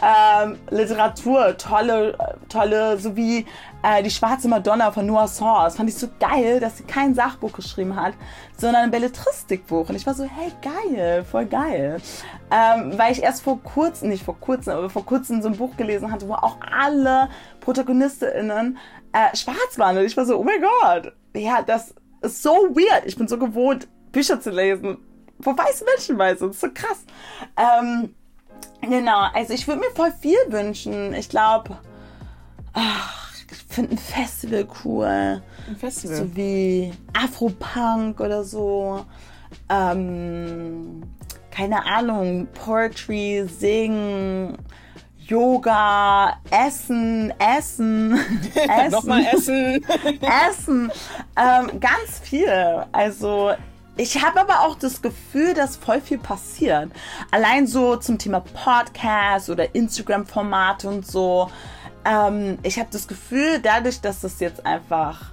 [0.03, 2.16] ähm, Literatur, tolle,
[2.48, 3.46] tolle, so wie
[3.83, 5.77] äh, die Schwarze Madonna von Noah Saws.
[5.77, 8.14] Fand ich so geil, dass sie kein Sachbuch geschrieben hat,
[8.57, 9.88] sondern ein Belletristikbuch.
[9.88, 12.01] Und ich war so, hey, geil, voll geil.
[12.51, 15.77] Ähm, weil ich erst vor kurzem, nicht vor kurzem, aber vor kurzem so ein Buch
[15.77, 17.29] gelesen hatte, wo auch alle
[17.61, 18.79] ProtagonistInnen
[19.12, 19.97] äh, schwarz waren.
[19.97, 23.05] Und ich war so, oh mein Gott, ja, das ist so weird.
[23.07, 24.99] Ich bin so gewohnt, Bücher zu lesen,
[25.38, 26.40] wo weiße Menschen weiß.
[26.40, 27.05] Das ist so krass.
[27.57, 28.14] Ähm,
[28.83, 31.14] Genau, also ich würde mir voll viel wünschen.
[31.14, 31.79] Ich glaube,
[33.55, 35.43] finde ein Festival cool.
[35.69, 36.17] Ein Festival?
[36.17, 39.05] So wie Afropunk oder so.
[39.69, 41.03] Ähm,
[41.51, 44.57] keine Ahnung, Poetry, Singen,
[45.19, 48.12] Yoga, Essen, Essen,
[48.55, 48.91] Essen.
[48.91, 49.85] Nochmal Essen.
[50.49, 50.93] Essen.
[51.37, 52.85] Ähm, ganz viel.
[52.93, 53.53] Also
[53.97, 56.91] ich habe aber auch das Gefühl, dass voll viel passiert.
[57.31, 61.51] Allein so zum Thema Podcast oder Instagram-Formate und so.
[62.05, 65.33] Ähm, ich habe das Gefühl, dadurch, dass das jetzt einfach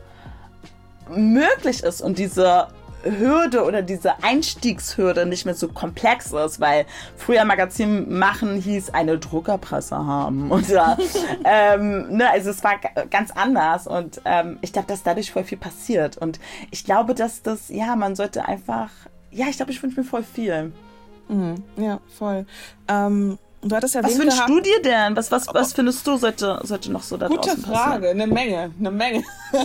[1.09, 2.67] möglich ist und diese
[3.03, 9.17] Hürde oder diese Einstiegshürde nicht mehr so komplex ist, weil früher Magazin machen hieß eine
[9.17, 10.97] Druckerpresse haben ja,
[11.45, 12.79] ähm, ne, also es war
[13.09, 16.39] ganz anders und ähm, ich glaube, dass dadurch voll viel passiert und
[16.71, 18.89] ich glaube, dass das, ja, man sollte einfach,
[19.31, 20.73] ja, ich glaube, ich wünsche mir voll viel.
[21.29, 22.45] Mhm, ja, voll.
[22.87, 25.15] Ähm, Du hattest was wünschst gehabt, du dir denn?
[25.15, 28.21] Was, was, was findest du, sollte, sollte noch so da Gute draußen Frage, passieren?
[28.21, 29.23] eine Menge, eine Menge.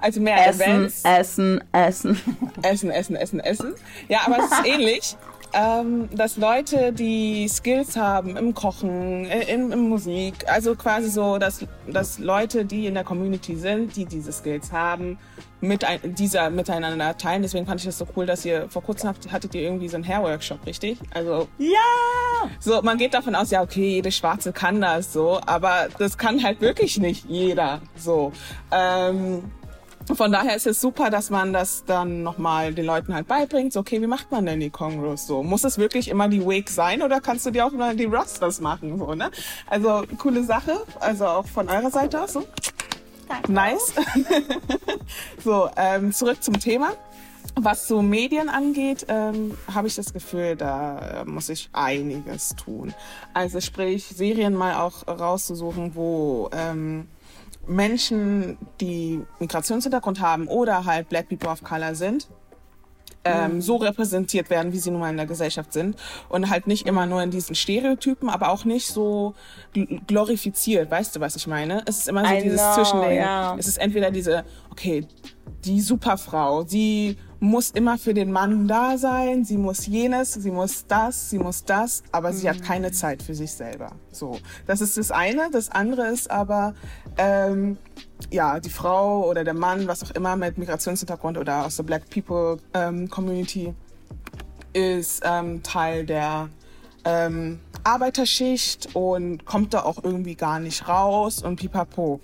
[0.00, 1.02] also mehr Essen, Events.
[1.04, 2.20] Essen, Essen.
[2.62, 3.74] Essen, Essen, Essen, Essen.
[4.08, 5.16] Ja, aber es ist ähnlich
[5.54, 11.38] ähm, dass Leute, die Skills haben im Kochen, äh, in, in, Musik, also quasi so,
[11.38, 15.18] dass, dass Leute, die in der Community sind, die diese Skills haben,
[15.66, 17.42] mit ein, dieser miteinander teilen.
[17.42, 19.96] Deswegen fand ich das so cool, dass ihr vor kurzem habt, hattet ihr irgendwie so
[19.96, 20.98] einen Hair-Workshop, richtig?
[21.12, 21.78] Also ja.
[22.60, 26.42] So, man geht davon aus, ja okay, jede Schwarze kann das so, aber das kann
[26.42, 28.32] halt wirklich nicht jeder so.
[28.70, 29.42] Ähm,
[30.12, 33.72] von daher ist es super, dass man das dann nochmal den Leuten halt beibringt.
[33.72, 35.42] So, okay, wie macht man denn die Congros so?
[35.42, 38.60] Muss es wirklich immer die Wake sein oder kannst du dir auch mal die Rosters
[38.60, 38.98] machen?
[38.98, 39.30] So, ne?
[39.66, 42.44] Also coole Sache, also auch von eurer Seite aus so.
[43.28, 43.52] Danke.
[43.52, 43.92] Nice.
[45.44, 46.92] so, ähm, zurück zum Thema.
[47.56, 52.92] Was so Medien angeht, ähm, habe ich das Gefühl, da äh, muss ich einiges tun.
[53.32, 57.06] Also sprich, Serien mal auch rauszusuchen, wo ähm,
[57.66, 62.28] Menschen, die Migrationshintergrund haben oder halt Black People of Color sind,
[63.24, 63.60] ähm, mhm.
[63.62, 65.96] so repräsentiert werden, wie sie nun mal in der Gesellschaft sind
[66.28, 69.34] und halt nicht immer nur in diesen Stereotypen, aber auch nicht so
[70.06, 70.90] glorifiziert.
[70.90, 71.82] Weißt du, was ich meine?
[71.86, 73.18] Es ist immer so I dieses know, Zwischending.
[73.18, 73.56] Yeah.
[73.58, 75.06] Es ist entweder diese, okay,
[75.64, 80.86] die Superfrau, sie muss immer für den Mann da sein, sie muss jenes, sie muss
[80.86, 82.92] das, sie muss das, aber sie hat keine mhm.
[82.94, 83.92] Zeit für sich selber.
[84.10, 85.50] So, das ist das eine.
[85.52, 86.74] Das andere ist aber,
[87.18, 87.76] ähm,
[88.30, 92.08] ja, die Frau oder der Mann, was auch immer mit Migrationshintergrund oder aus der Black
[92.08, 93.74] People ähm, Community
[94.72, 96.48] ist ähm, Teil der
[97.04, 102.20] ähm, Arbeiterschicht und kommt da auch irgendwie gar nicht raus und pipapo.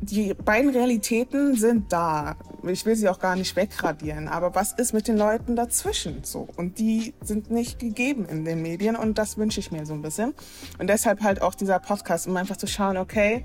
[0.00, 2.36] Die beiden Realitäten sind da.
[2.66, 4.28] Ich will sie auch gar nicht wegradieren.
[4.28, 6.48] Aber was ist mit den Leuten dazwischen so?
[6.56, 10.02] Und die sind nicht gegeben in den Medien und das wünsche ich mir so ein
[10.02, 10.34] bisschen.
[10.78, 13.44] Und deshalb halt auch dieser Podcast, um einfach zu schauen, okay,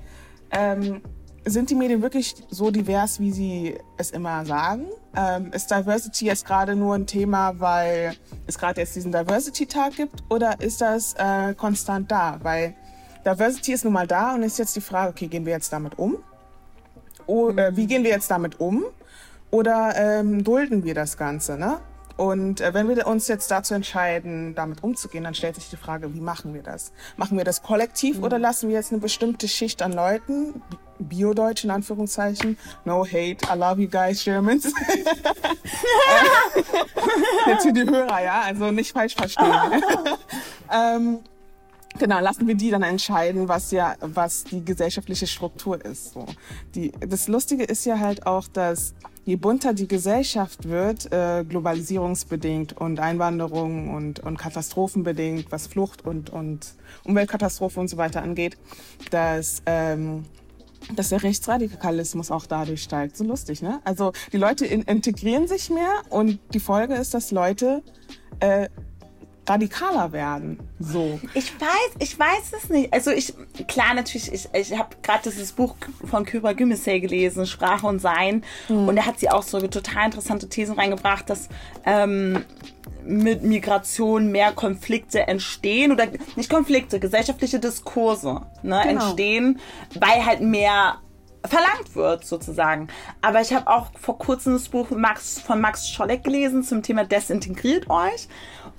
[0.50, 1.02] ähm,
[1.44, 4.86] sind die Medien wirklich so divers, wie sie es immer sagen?
[5.16, 8.14] Ähm, ist Diversity jetzt gerade nur ein Thema, weil
[8.46, 10.22] es gerade jetzt diesen Diversity-Tag gibt?
[10.28, 12.38] Oder ist das äh, konstant da?
[12.42, 12.74] Weil
[13.24, 15.98] Diversity ist nun mal da und ist jetzt die Frage, okay, gehen wir jetzt damit
[15.98, 16.18] um?
[17.26, 18.84] O, äh, wie gehen wir jetzt damit um?
[19.50, 21.56] Oder ähm, dulden wir das Ganze?
[21.56, 21.78] Ne?
[22.16, 26.14] Und äh, wenn wir uns jetzt dazu entscheiden, damit umzugehen, dann stellt sich die Frage,
[26.14, 26.92] wie machen wir das?
[27.16, 28.24] Machen wir das kollektiv mhm.
[28.24, 30.62] oder lassen wir jetzt eine bestimmte Schicht an Leuten,
[31.00, 34.64] Bio-Deutsch in Anführungszeichen, no hate, I love you guys, Germans.
[37.46, 39.52] jetzt für die Hörer, ja, also nicht falsch verstehen.
[40.72, 41.20] ähm,
[41.98, 46.12] Genau, lassen wir die dann entscheiden, was ja, was die gesellschaftliche Struktur ist.
[46.12, 46.24] So.
[46.74, 48.94] Die, das Lustige ist ja halt auch, dass
[49.24, 56.30] je bunter die Gesellschaft wird, äh, globalisierungsbedingt und Einwanderung und, und katastrophenbedingt, was Flucht und,
[56.30, 56.74] und
[57.04, 58.56] Umweltkatastrophe und so weiter angeht,
[59.10, 60.24] dass, ähm,
[60.96, 63.16] dass der Rechtsradikalismus auch dadurch steigt.
[63.16, 63.80] So lustig, ne?
[63.84, 67.82] Also die Leute in, integrieren sich mehr und die Folge ist, dass Leute
[68.40, 68.68] äh,
[69.46, 70.58] radikaler werden.
[70.78, 71.18] So.
[71.34, 72.92] Ich weiß, ich weiß es nicht.
[72.92, 73.34] Also ich,
[73.66, 75.74] klar, natürlich, ich, ich habe gerade dieses Buch
[76.08, 78.44] von Kyra Gümissey gelesen, Sprache und Sein.
[78.68, 78.88] Mhm.
[78.88, 81.48] Und da hat sie auch so total interessante Thesen reingebracht, dass
[81.84, 82.44] ähm,
[83.04, 89.06] mit Migration mehr Konflikte entstehen oder nicht Konflikte, gesellschaftliche Diskurse ne, genau.
[89.06, 89.58] entstehen,
[89.98, 90.98] weil halt mehr
[91.44, 92.88] verlangt wird sozusagen.
[93.22, 97.04] Aber ich habe auch vor kurzem das Buch Max, von Max Scholleck gelesen zum Thema
[97.04, 98.28] Desintegriert euch.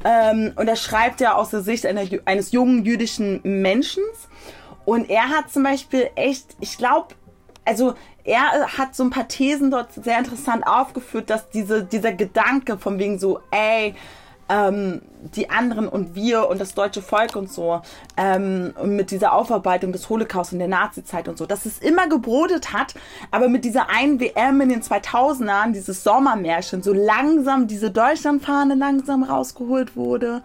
[0.04, 4.04] Ähm, und er schreibt ja aus der Sicht einer, eines jungen jüdischen Menschen.
[4.86, 7.16] Und er hat zum Beispiel echt, ich glaube,
[7.66, 7.94] also
[8.24, 13.00] er hat so ein paar Thesen dort sehr interessant aufgeführt, dass diese, dieser Gedanke von
[13.00, 13.96] wegen so, ey,
[14.52, 15.02] ähm,
[15.36, 17.82] die anderen und wir und das deutsche Volk und so
[18.18, 22.10] ähm, und mit dieser Aufarbeitung des Holocaust und der Nazizeit und so, dass es immer
[22.10, 22.96] gebrodet hat,
[23.30, 29.24] aber mit dieser einen WM in den 2000ern, dieses Sommermärchen, so langsam diese Deutschlandfahne langsam
[29.24, 30.42] rausgeholt wurde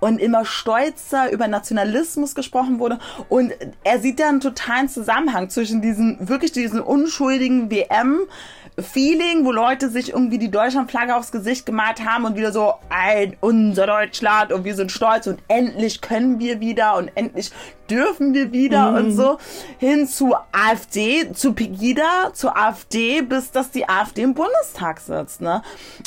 [0.00, 2.98] und immer stolzer über Nationalismus gesprochen wurde.
[3.28, 3.52] Und
[3.84, 8.20] er sieht da einen totalen Zusammenhang zwischen diesen, wirklich diesen unschuldigen WM
[8.78, 13.36] Feeling, wo Leute sich irgendwie die Deutschlandflagge aufs Gesicht gemalt haben und wieder so, ein,
[13.40, 17.50] unser Deutschland und wir sind stolz und endlich können wir wieder und endlich
[17.88, 18.96] dürfen wir wieder mhm.
[18.96, 19.38] und so,
[19.78, 25.62] hin zu AfD, zu Pegida, zu AfD, bis dass die AfD im Bundestag sitzt, ne?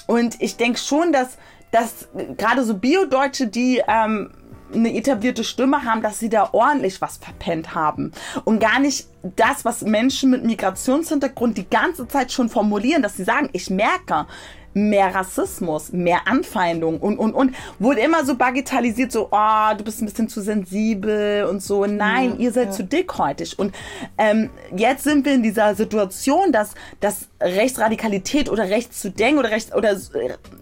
[0.06, 1.38] Und ich denke schon, dass,
[1.72, 2.08] dass
[2.38, 4.30] gerade so Bio-Deutsche, die ähm,
[4.74, 8.12] eine etablierte Stimme haben, dass sie da ordentlich was verpennt haben.
[8.46, 13.24] Und gar nicht das, was Menschen mit Migrationshintergrund die ganze Zeit schon formulieren, dass sie
[13.24, 14.26] sagen, ich merke,
[14.74, 20.02] mehr Rassismus, mehr Anfeindung und, und, und wurde immer so bagatellisiert, so, oh, du bist
[20.02, 21.86] ein bisschen zu sensibel und so.
[21.86, 22.72] Nein, ja, ihr seid ja.
[22.72, 23.58] zu dickhäutig.
[23.58, 23.74] Und
[24.18, 29.52] ähm, jetzt sind wir in dieser Situation, dass, dass Rechtsradikalität oder rechts zu denken oder
[29.52, 29.98] rechts oder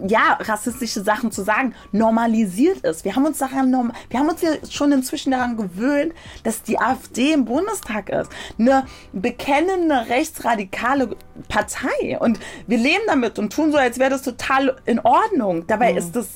[0.08, 3.04] ja, rassistische Sachen zu sagen, normalisiert ist.
[3.04, 6.14] Wir haben uns daran wir haben uns ja schon inzwischen daran gewöhnt,
[6.44, 8.30] dass die AfD im Bundestag ist.
[8.60, 11.16] Eine bekennende rechtsradikale
[11.48, 12.18] Partei.
[12.20, 15.66] Und wir leben damit und tun so, als wäre das total in Ordnung.
[15.68, 15.98] Dabei mhm.
[15.98, 16.28] ist das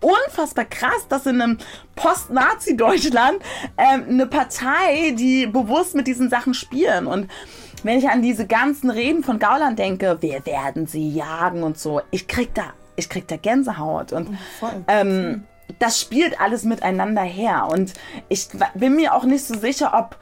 [0.00, 1.58] unfassbar krass, dass in einem
[1.94, 3.38] Post-Nazi-Deutschland
[3.78, 7.28] ähm, eine Partei, die bewusst mit diesen Sachen spielen und
[7.84, 12.00] wenn ich an diese ganzen Reden von Gauland denke, wir werden sie jagen und so,
[12.10, 14.12] ich krieg da, ich krieg da Gänsehaut.
[14.12, 14.28] Und
[14.60, 15.44] oh, ähm,
[15.78, 17.68] das spielt alles miteinander her.
[17.70, 17.94] Und
[18.28, 20.16] ich bin mir auch nicht so sicher, ob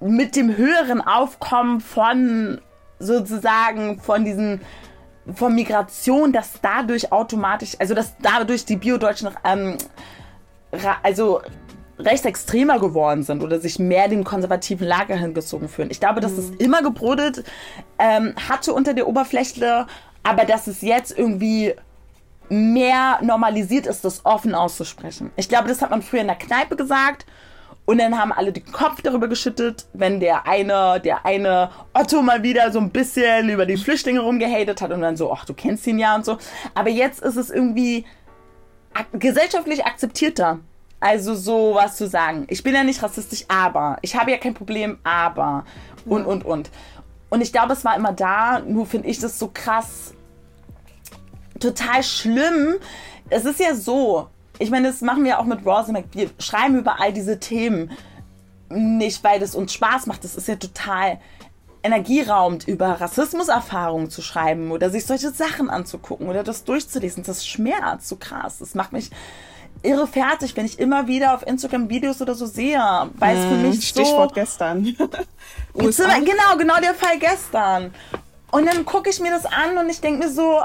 [0.00, 2.60] mit dem höheren Aufkommen von
[2.98, 4.60] sozusagen von diesen
[5.34, 9.78] von Migration, dass dadurch automatisch, also dass dadurch die Biodeutschen ähm,
[11.02, 11.42] also
[12.04, 15.90] rechtsextremer geworden sind oder sich mehr dem konservativen Lager hingezogen fühlen.
[15.90, 16.58] Ich glaube, dass es mhm.
[16.58, 17.44] immer gebrodelt
[17.98, 19.86] ähm, hatte unter der Oberfläche,
[20.22, 21.74] aber dass es jetzt irgendwie
[22.48, 25.30] mehr normalisiert ist, das offen auszusprechen.
[25.36, 27.24] Ich glaube, das hat man früher in der Kneipe gesagt
[27.84, 32.42] und dann haben alle den Kopf darüber geschüttet, wenn der eine, der eine Otto mal
[32.42, 35.86] wieder so ein bisschen über die Flüchtlinge rumgehatet hat und dann so, ach, du kennst
[35.86, 36.38] ihn ja und so.
[36.74, 38.04] Aber jetzt ist es irgendwie
[39.12, 40.60] gesellschaftlich akzeptierter.
[41.02, 42.46] Also so was zu sagen.
[42.48, 43.96] Ich bin ja nicht rassistisch, aber.
[44.02, 45.64] Ich habe ja kein Problem, aber.
[46.06, 46.70] Und, und, und.
[47.28, 50.14] Und ich glaube, es war immer da, nur finde ich das so krass,
[51.58, 52.76] total schlimm.
[53.30, 54.28] Es ist ja so,
[54.60, 56.06] ich meine, das machen wir auch mit Rosamund.
[56.12, 57.90] Wir schreiben über all diese Themen.
[58.68, 60.22] Nicht, weil das uns Spaß macht.
[60.22, 61.18] Das ist ja total
[61.82, 67.24] energieraumt, über Rassismuserfahrungen zu schreiben oder sich solche Sachen anzugucken oder das durchzulesen.
[67.24, 68.58] Das schmerzt so krass.
[68.60, 69.10] Das macht mich
[69.82, 72.80] irre fertig, wenn ich immer wieder auf Instagram Videos oder so sehe,
[73.14, 74.84] weil es für hm, mich Stichwort so, gestern.
[75.74, 77.92] genau, genau der Fall gestern.
[78.50, 80.60] Und dann gucke ich mir das an und ich denke mir so,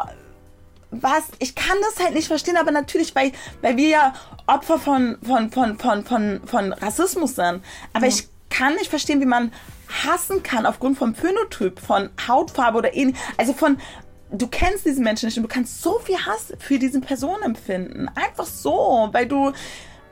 [0.91, 4.13] was, ich kann das halt nicht verstehen, aber natürlich, weil, weil wir ja
[4.45, 7.61] Opfer von, von, von, von, von, von Rassismus sind.
[7.93, 8.07] Aber ja.
[8.07, 9.51] ich kann nicht verstehen, wie man
[10.05, 13.17] hassen kann aufgrund vom Phänotyp, von Hautfarbe oder ähnlich.
[13.37, 13.77] Also von,
[14.31, 18.09] du kennst diesen Menschen nicht und du kannst so viel Hass für diese Person empfinden.
[18.15, 19.51] Einfach so, weil du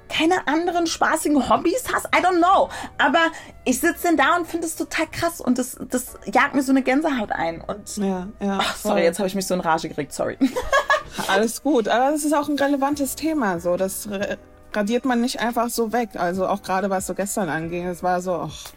[0.08, 2.06] keine anderen spaßigen Hobbys hast?
[2.08, 2.70] I don't know.
[2.98, 3.32] Aber
[3.64, 6.72] ich sitze denn da und finde es total krass und das, das jagt mir so
[6.72, 7.62] eine Gänsehaut ein.
[7.62, 10.38] Und ja, ja, ach, sorry, jetzt habe ich mich so in Rage gekriegt, sorry.
[11.28, 13.60] Alles gut, aber das ist auch ein relevantes Thema.
[13.60, 14.08] So, das
[14.74, 16.10] radiert man nicht einfach so weg.
[16.16, 18.72] Also auch gerade was so gestern anging, es war so, ach,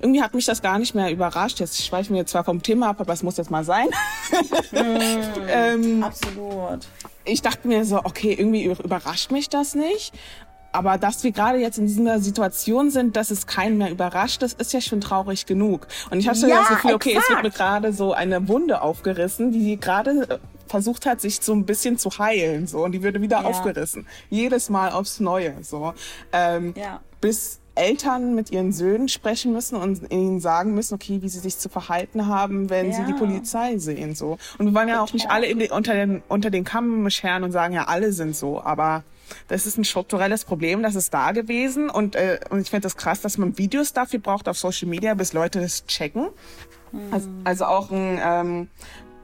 [0.00, 1.60] irgendwie hat mich das gar nicht mehr überrascht.
[1.60, 3.88] Jetzt schweife ich mir zwar vom Thema ab, aber es muss jetzt mal sein.
[4.72, 4.76] Mm,
[5.48, 6.86] ähm, absolut.
[7.24, 10.12] Ich dachte mir so, okay, irgendwie überrascht mich das nicht.
[10.70, 14.52] Aber dass wir gerade jetzt in dieser Situation sind, dass es keinen mehr überrascht, das
[14.52, 15.88] ist ja schon traurig genug.
[16.10, 17.26] Und ich habe schon ja, das Gefühl, okay, exakt.
[17.26, 20.38] es wird mir gerade so eine Wunde aufgerissen, die gerade äh,
[20.68, 23.44] versucht hat, sich so ein bisschen zu heilen, so und die würde wieder ja.
[23.46, 25.94] aufgerissen, jedes Mal aufs Neue, so
[26.32, 27.00] ähm, ja.
[27.20, 31.58] bis Eltern mit ihren Söhnen sprechen müssen und ihnen sagen müssen, okay, wie sie sich
[31.58, 32.96] zu verhalten haben, wenn ja.
[32.96, 34.38] sie die Polizei sehen, so.
[34.58, 37.52] Und wir wollen ja auch nicht alle in unter den unter den Kamm scheren und
[37.52, 39.04] sagen, ja, alle sind so, aber
[39.48, 41.90] das ist ein strukturelles Problem, das ist da gewesen.
[41.90, 45.14] Und, äh, und ich finde das krass, dass man Videos dafür braucht auf Social Media,
[45.14, 46.28] bis Leute das checken.
[46.92, 47.00] Mhm.
[47.10, 48.68] Also, also auch ein, ähm,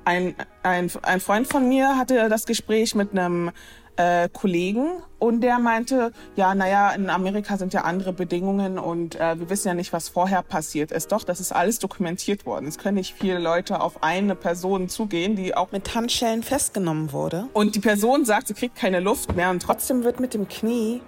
[0.04, 3.50] ein, ein, ein Freund von mir hatte das Gespräch mit einem
[3.96, 9.38] äh, Kollegen und der meinte, ja, naja, in Amerika sind ja andere Bedingungen und äh,
[9.38, 11.12] wir wissen ja nicht, was vorher passiert ist.
[11.12, 12.66] Doch, das ist alles dokumentiert worden.
[12.66, 17.48] Es können nicht viele Leute auf eine Person zugehen, die auch mit Handschellen festgenommen wurde.
[17.52, 21.00] Und die Person sagt, sie kriegt keine Luft mehr und trotzdem wird mit dem Knie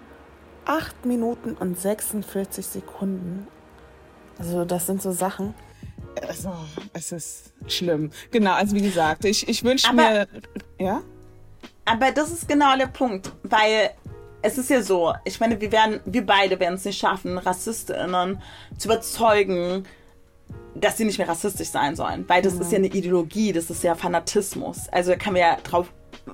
[0.65, 3.47] 8 Minuten und 46 Sekunden.
[4.39, 5.55] Also das sind so Sachen.
[6.27, 6.51] Also,
[6.93, 8.11] es ist schlimm.
[8.31, 10.27] Genau, also wie gesagt, ich, ich wünsche mir...
[10.79, 11.03] Ja?
[11.87, 13.91] Aber das ist genau der Punkt, weil
[14.43, 18.41] es ist ja so, ich meine, wir werden, wir beide werden es nicht schaffen, RassistInnen
[18.77, 19.85] zu überzeugen,
[20.75, 23.83] dass sie nicht mehr rassistisch sein sollen, weil das ist ja eine Ideologie, das ist
[23.83, 24.89] ja Fanatismus.
[24.91, 25.91] Also da kann man ja drauf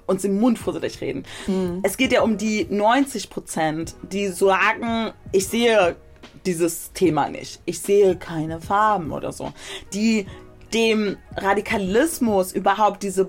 [0.06, 1.24] uns im Mund vorsichtig reden.
[1.46, 1.80] Mhm.
[1.82, 5.96] Es geht ja um die 90 Prozent, die sagen, ich sehe
[6.44, 7.60] dieses Thema nicht.
[7.66, 9.52] Ich sehe keine Farben oder so.
[9.92, 10.26] Die
[10.74, 13.28] dem Radikalismus überhaupt diese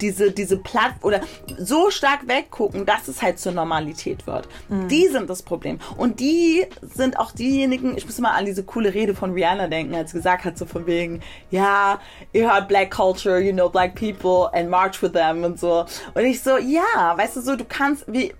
[0.00, 1.20] diese, diese Platt oder
[1.58, 4.48] so stark weggucken, dass es halt zur Normalität wird.
[4.68, 4.88] Mhm.
[4.88, 5.78] Die sind das Problem.
[5.96, 9.94] Und die sind auch diejenigen, ich muss mal an diese coole Rede von Rihanna denken,
[9.94, 11.20] als sie gesagt hat, so von wegen,
[11.50, 12.00] ja,
[12.32, 15.84] ihr hört Black Culture, you know Black people and march with them und so.
[16.14, 18.32] Und ich so, ja, weißt du so, du kannst, wie,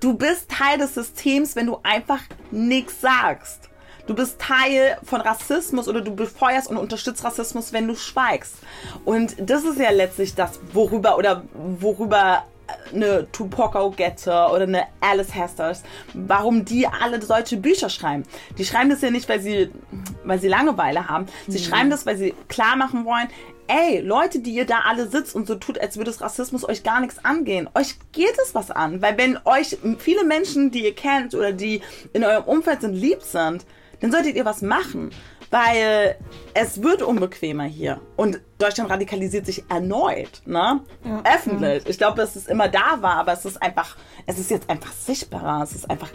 [0.00, 2.20] du bist Teil des Systems, wenn du einfach
[2.50, 3.67] nichts sagst.
[4.08, 8.54] Du bist Teil von Rassismus oder du befeuerst und unterstützt Rassismus, wenn du schweigst.
[9.04, 11.44] Und das ist ja letztlich das, worüber oder
[11.78, 12.44] worüber
[12.92, 15.82] eine Tupac Getter oder eine Alice Hesters,
[16.14, 18.24] warum die alle solche Bücher schreiben.
[18.56, 19.70] Die schreiben das ja nicht, weil sie,
[20.24, 21.26] weil sie Langeweile haben.
[21.46, 21.62] Sie mhm.
[21.62, 23.28] schreiben das, weil sie klar machen wollen,
[23.66, 26.82] ey, Leute, die ihr da alle sitzt und so tut, als würde es Rassismus euch
[26.82, 27.68] gar nichts angehen.
[27.74, 29.02] Euch geht es was an.
[29.02, 31.82] Weil wenn euch viele Menschen, die ihr kennt oder die
[32.14, 33.66] in eurem Umfeld sind, lieb sind,
[34.00, 35.10] dann solltet ihr was machen,
[35.50, 36.16] weil
[36.54, 40.80] es wird unbequemer hier und Deutschland radikalisiert sich erneut, ne?
[41.04, 41.22] Ja.
[41.34, 41.86] Öffentlich.
[41.86, 43.96] Ich glaube, dass es immer da war, aber es ist einfach,
[44.26, 46.10] es ist jetzt einfach sichtbarer, es ist einfach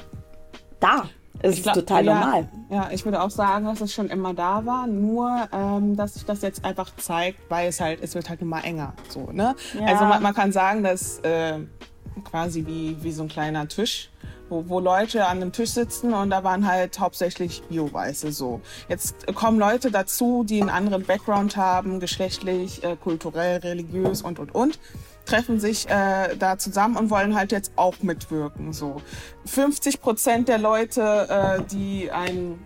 [0.80, 1.10] da.
[1.40, 2.50] Es ist glaub, total ja, normal.
[2.70, 6.26] Ja, ich würde auch sagen, dass es schon immer da war, nur ähm, dass sich
[6.26, 8.94] das jetzt einfach zeigt, weil es halt, es wird halt immer enger.
[9.10, 9.56] So, ne?
[9.74, 9.88] Ja.
[9.88, 11.60] Also man, man, kann sagen, dass äh,
[12.24, 14.10] quasi wie, wie so ein kleiner Tisch
[14.54, 18.62] wo, wo Leute an einem Tisch sitzen und da waren halt hauptsächlich Bio-Weiße so.
[18.88, 24.54] Jetzt kommen Leute dazu, die einen anderen Background haben, geschlechtlich, äh, kulturell, religiös und und
[24.54, 24.80] und
[25.26, 28.74] treffen sich äh, da zusammen und wollen halt jetzt auch mitwirken.
[28.74, 29.02] So
[29.46, 32.60] 50 Prozent der Leute, äh, die einen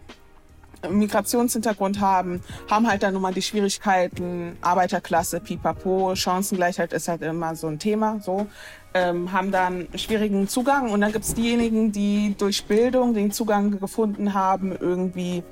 [0.87, 7.55] Migrationshintergrund haben, haben halt dann nun mal die Schwierigkeiten, Arbeiterklasse, Pipapo, Chancengleichheit ist halt immer
[7.55, 8.47] so ein Thema, so
[8.93, 10.91] ähm, haben dann schwierigen Zugang.
[10.91, 15.43] Und dann gibt es diejenigen, die durch Bildung den Zugang gefunden haben, irgendwie,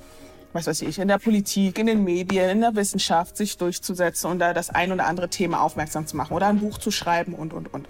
[0.54, 4.40] was weiß ich, in der Politik, in den Medien, in der Wissenschaft sich durchzusetzen und
[4.40, 7.54] da das ein oder andere Thema aufmerksam zu machen oder ein Buch zu schreiben und,
[7.54, 7.88] und, und.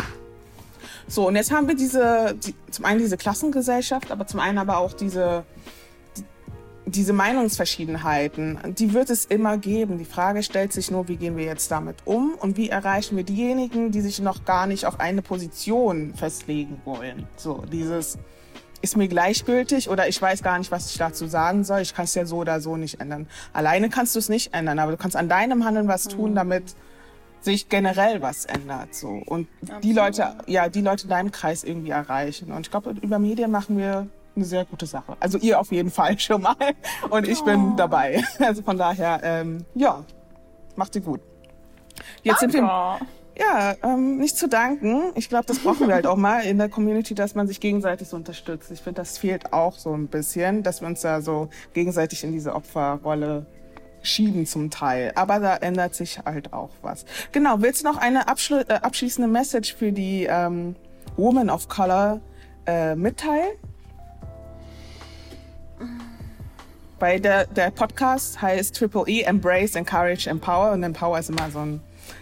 [1.07, 4.77] So, und jetzt haben wir diese, die, zum einen diese Klassengesellschaft, aber zum einen aber
[4.77, 5.43] auch diese
[6.85, 9.97] diese Meinungsverschiedenheiten, die wird es immer geben.
[9.97, 13.23] Die Frage stellt sich nur, wie gehen wir jetzt damit um und wie erreichen wir
[13.23, 17.27] diejenigen, die sich noch gar nicht auf eine Position festlegen wollen.
[17.37, 18.17] So, dieses
[18.81, 21.81] ist mir gleichgültig oder ich weiß gar nicht, was ich dazu sagen soll.
[21.81, 23.27] Ich kann es ja so oder so nicht ändern.
[23.51, 26.35] Alleine kannst du es nicht ändern, aber du kannst an deinem Handeln was tun, mhm.
[26.35, 26.75] damit
[27.41, 28.93] sich generell was ändert.
[28.93, 29.83] So und Absolut.
[29.83, 32.51] die Leute, ja, die Leute in deinem Kreis irgendwie erreichen.
[32.51, 35.15] Und ich glaube, über Medien machen wir eine sehr gute Sache.
[35.19, 36.55] Also ihr auf jeden Fall schon mal
[37.09, 37.45] und ich oh.
[37.45, 38.23] bin dabei.
[38.39, 40.03] Also von daher, ähm, ja,
[40.75, 41.21] macht ihr gut.
[42.23, 42.57] Jetzt Danke.
[42.57, 42.99] sind wir
[43.37, 45.11] ja, ähm, nicht zu danken.
[45.15, 48.07] Ich glaube, das brauchen wir halt auch mal in der Community, dass man sich gegenseitig
[48.07, 48.71] so unterstützt.
[48.71, 52.31] Ich finde, das fehlt auch so ein bisschen, dass wir uns da so gegenseitig in
[52.31, 53.45] diese Opferrolle
[54.01, 55.11] schieben zum Teil.
[55.15, 57.05] Aber da ändert sich halt auch was.
[57.31, 60.75] Genau, willst du noch eine abschli äh, abschließende Message für die ähm,
[61.17, 62.21] Women of Color
[62.65, 63.53] äh, mitteilen?
[66.99, 70.71] Weil der, der Podcast heißt Triple E, Embrace, Encourage, Empower.
[70.71, 71.81] Und Empower ist immer so ein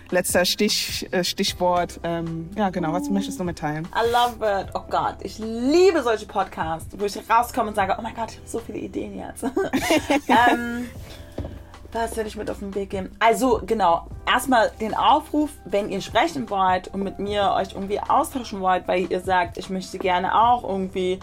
[0.09, 1.99] letzter Stich, äh, Stichwort.
[2.03, 2.93] Ähm, ja, genau.
[2.93, 3.87] Was möchtest du mitteilen?
[3.93, 4.67] I love it.
[4.73, 8.37] Oh Gott, ich liebe solche Podcasts, wo ich rauskomme und sage, oh mein Gott, ich
[8.37, 9.43] habe so viele Ideen jetzt.
[10.27, 10.89] ähm,
[11.91, 13.11] was werde ich mit auf den Weg geben?
[13.19, 14.07] Also, genau.
[14.25, 19.11] Erstmal den Aufruf, wenn ihr sprechen wollt und mit mir euch irgendwie austauschen wollt, weil
[19.11, 21.19] ihr sagt, ich möchte gerne auch irgendwie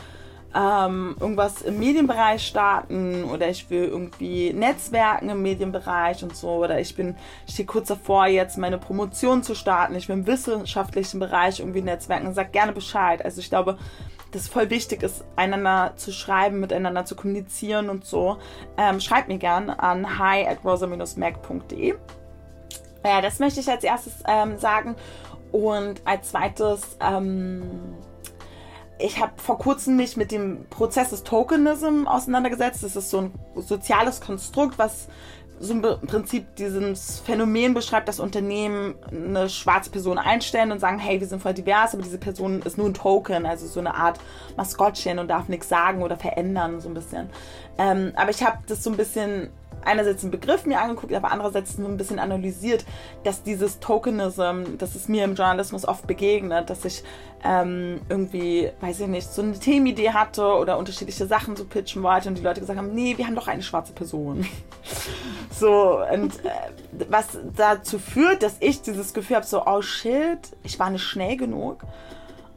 [0.55, 6.81] ähm, irgendwas im Medienbereich starten oder ich will irgendwie Netzwerken im Medienbereich und so oder
[6.81, 7.15] ich bin,
[7.49, 12.35] stehe kurz davor, jetzt meine Promotion zu starten, ich will im wissenschaftlichen Bereich irgendwie Netzwerken,
[12.35, 13.25] sag gerne Bescheid.
[13.25, 13.79] Also ich glaube,
[14.33, 18.39] das voll wichtig ist, einander zu schreiben, miteinander zu kommunizieren und so.
[18.77, 21.95] Ähm, schreibt mir gern an hi at rosa-mac.de.
[23.05, 24.95] Ja, das möchte ich als erstes ähm, sagen.
[25.53, 27.63] Und als zweites, ähm,
[29.03, 32.83] ich habe vor kurzem mich mit dem Prozess des Tokenism auseinandergesetzt.
[32.83, 35.09] Das ist so ein soziales Konstrukt, was
[35.61, 41.21] so im Prinzip dieses Phänomen beschreibt, dass Unternehmen eine schwarze Person einstellen und sagen, hey,
[41.21, 44.19] wir sind voll divers, aber diese Person ist nur ein Token, also so eine Art
[44.57, 47.29] Maskottchen und darf nichts sagen oder verändern, so ein bisschen.
[47.77, 49.51] Ähm, aber ich habe das so ein bisschen
[49.85, 52.85] einerseits den Begriff mir angeguckt, aber andererseits so ein bisschen analysiert,
[53.25, 57.03] dass dieses Tokenism, das ist mir im Journalismus oft begegnet, dass ich
[57.45, 62.29] ähm, irgendwie, weiß ich nicht, so eine Themenidee hatte oder unterschiedliche Sachen so pitchen wollte
[62.29, 64.47] und die Leute gesagt haben, nee, wir haben doch eine schwarze Person.
[65.51, 70.79] so, und äh, was dazu führt, dass ich dieses Gefühl habe, so, oh shit, ich
[70.79, 71.83] war nicht schnell genug.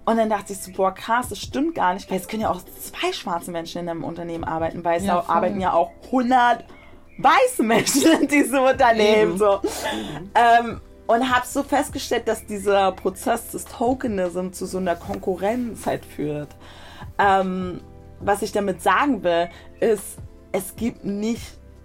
[0.05, 2.49] Und dann dachte ich so, boah, krass, das stimmt gar nicht, weil es können ja
[2.49, 6.65] auch zwei schwarze Menschen in einem Unternehmen arbeiten, weil es ja, arbeiten ja auch 100
[7.17, 9.37] weiße Menschen in diesem Unternehmen.
[9.37, 9.61] So.
[10.35, 16.05] Ähm, und habe so festgestellt, dass dieser Prozess des Tokenism zu so einer Konkurrenz halt
[16.05, 16.49] führt.
[17.19, 17.81] Ähm,
[18.19, 19.49] was ich damit sagen will,
[19.79, 20.17] ist,
[20.51, 21.41] es gibt nicht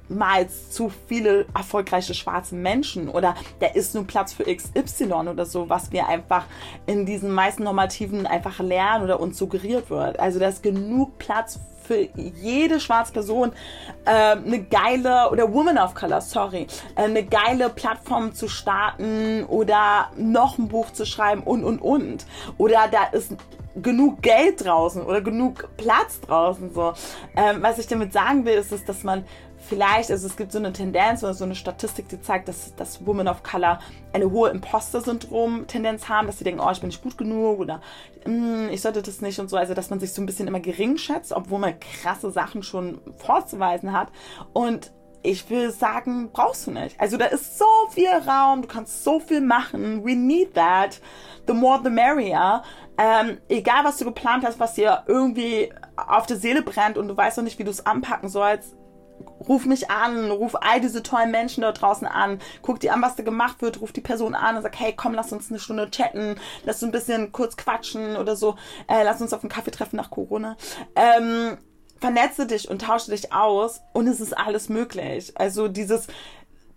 [0.08, 5.68] mal zu viele erfolgreiche schwarze Menschen oder da ist nur Platz für XY oder so,
[5.68, 6.46] was wir einfach
[6.86, 10.18] in diesen meisten Normativen einfach lernen oder uns suggeriert wird.
[10.18, 13.52] Also da ist genug Platz für jede schwarze Person
[14.04, 20.10] äh, eine geile oder Woman of Color, sorry, äh, eine geile Plattform zu starten oder
[20.16, 22.26] noch ein Buch zu schreiben und und und.
[22.58, 23.34] Oder da ist
[23.82, 26.92] genug Geld draußen oder genug Platz draußen so.
[27.36, 29.24] Ähm, was ich damit sagen will, ist, ist, dass man
[29.68, 33.04] vielleicht, also es gibt so eine Tendenz oder so eine Statistik, die zeigt, dass, dass
[33.06, 33.78] Women of Color
[34.12, 37.80] eine hohe Imposter-Syndrom-Tendenz haben, dass sie denken, oh, ich bin nicht gut genug oder
[38.26, 39.56] mm, ich sollte das nicht und so.
[39.56, 43.00] Also, dass man sich so ein bisschen immer gering schätzt, obwohl man krasse Sachen schon
[43.18, 44.08] vorzuweisen hat.
[44.52, 44.92] Und
[45.22, 46.98] ich will sagen, brauchst du nicht.
[47.00, 50.04] Also da ist so viel Raum, du kannst so viel machen.
[50.04, 51.00] We need that.
[51.46, 52.62] The more the merrier.
[52.96, 57.16] Ähm, egal, was du geplant hast, was dir irgendwie auf der Seele brennt und du
[57.16, 58.76] weißt noch nicht, wie du es anpacken sollst,
[59.46, 63.16] ruf mich an, ruf all diese tollen Menschen dort draußen an, guck dir an, was
[63.16, 65.90] da gemacht wird, ruf die Person an und sag, hey, komm, lass uns eine Stunde
[65.90, 68.56] chatten, lass uns ein bisschen kurz quatschen oder so,
[68.88, 70.56] äh, lass uns auf einen Kaffee treffen nach Corona.
[70.96, 71.58] Ähm,
[72.00, 75.32] vernetze dich und tausche dich aus und es ist alles möglich.
[75.36, 76.06] Also dieses,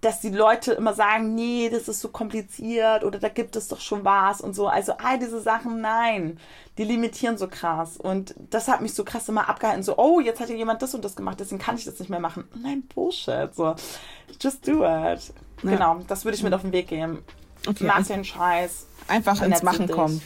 [0.02, 3.80] dass die Leute immer sagen, nee, das ist so kompliziert oder da gibt es doch
[3.80, 4.68] schon was und so.
[4.68, 6.40] Also all diese Sachen, nein,
[6.80, 7.98] die limitieren so krass.
[7.98, 9.84] Und das hat mich so krass immer abgehalten.
[9.84, 12.10] So, oh, jetzt hat ja jemand das und das gemacht, deswegen kann ich das nicht
[12.10, 12.46] mehr machen.
[12.56, 13.54] Nein, Bullshit.
[13.54, 13.76] So,
[14.42, 15.34] just do it.
[15.64, 15.70] Ja.
[15.70, 17.24] Genau, das würde ich mit auf den Weg geben.
[17.68, 18.88] Okay, Mach den Scheiß.
[19.08, 19.96] Einfach ins Machen dich.
[19.96, 20.20] kommen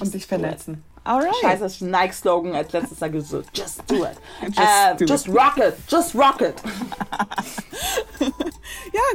[0.00, 0.82] und sich verletzen.
[1.04, 1.34] Alright.
[1.42, 3.56] Scheiße, Nike-Slogan als letztes Mal gesagt.
[3.56, 4.16] Just do it.
[4.42, 5.34] Just, uh, do just it.
[5.34, 5.74] rock it.
[5.86, 6.54] Just rock it.
[8.20, 8.28] ja,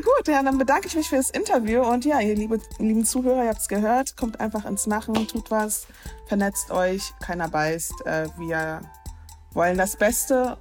[0.03, 0.27] gut.
[0.27, 1.81] Ja, dann bedanke ich mich für das Interview.
[1.81, 4.15] Und ja, ihr liebe, lieben Zuhörer, ihr habt es gehört.
[4.17, 5.87] Kommt einfach ins Machen, tut was,
[6.27, 7.11] vernetzt euch.
[7.21, 8.05] Keiner beißt.
[8.05, 8.81] Äh, wir
[9.53, 10.57] wollen das Beste,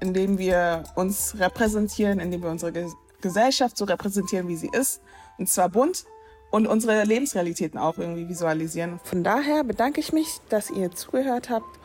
[0.00, 2.72] indem wir uns repräsentieren, indem wir unsere
[3.20, 5.02] Gesellschaft so repräsentieren, wie sie ist.
[5.36, 6.04] Und zwar bunt,
[6.50, 9.00] und unsere Lebensrealitäten auch irgendwie visualisieren.
[9.04, 11.78] Von daher bedanke ich mich, dass ihr zugehört habt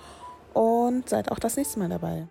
[0.53, 2.27] und seid auch das nächste Mal dabei.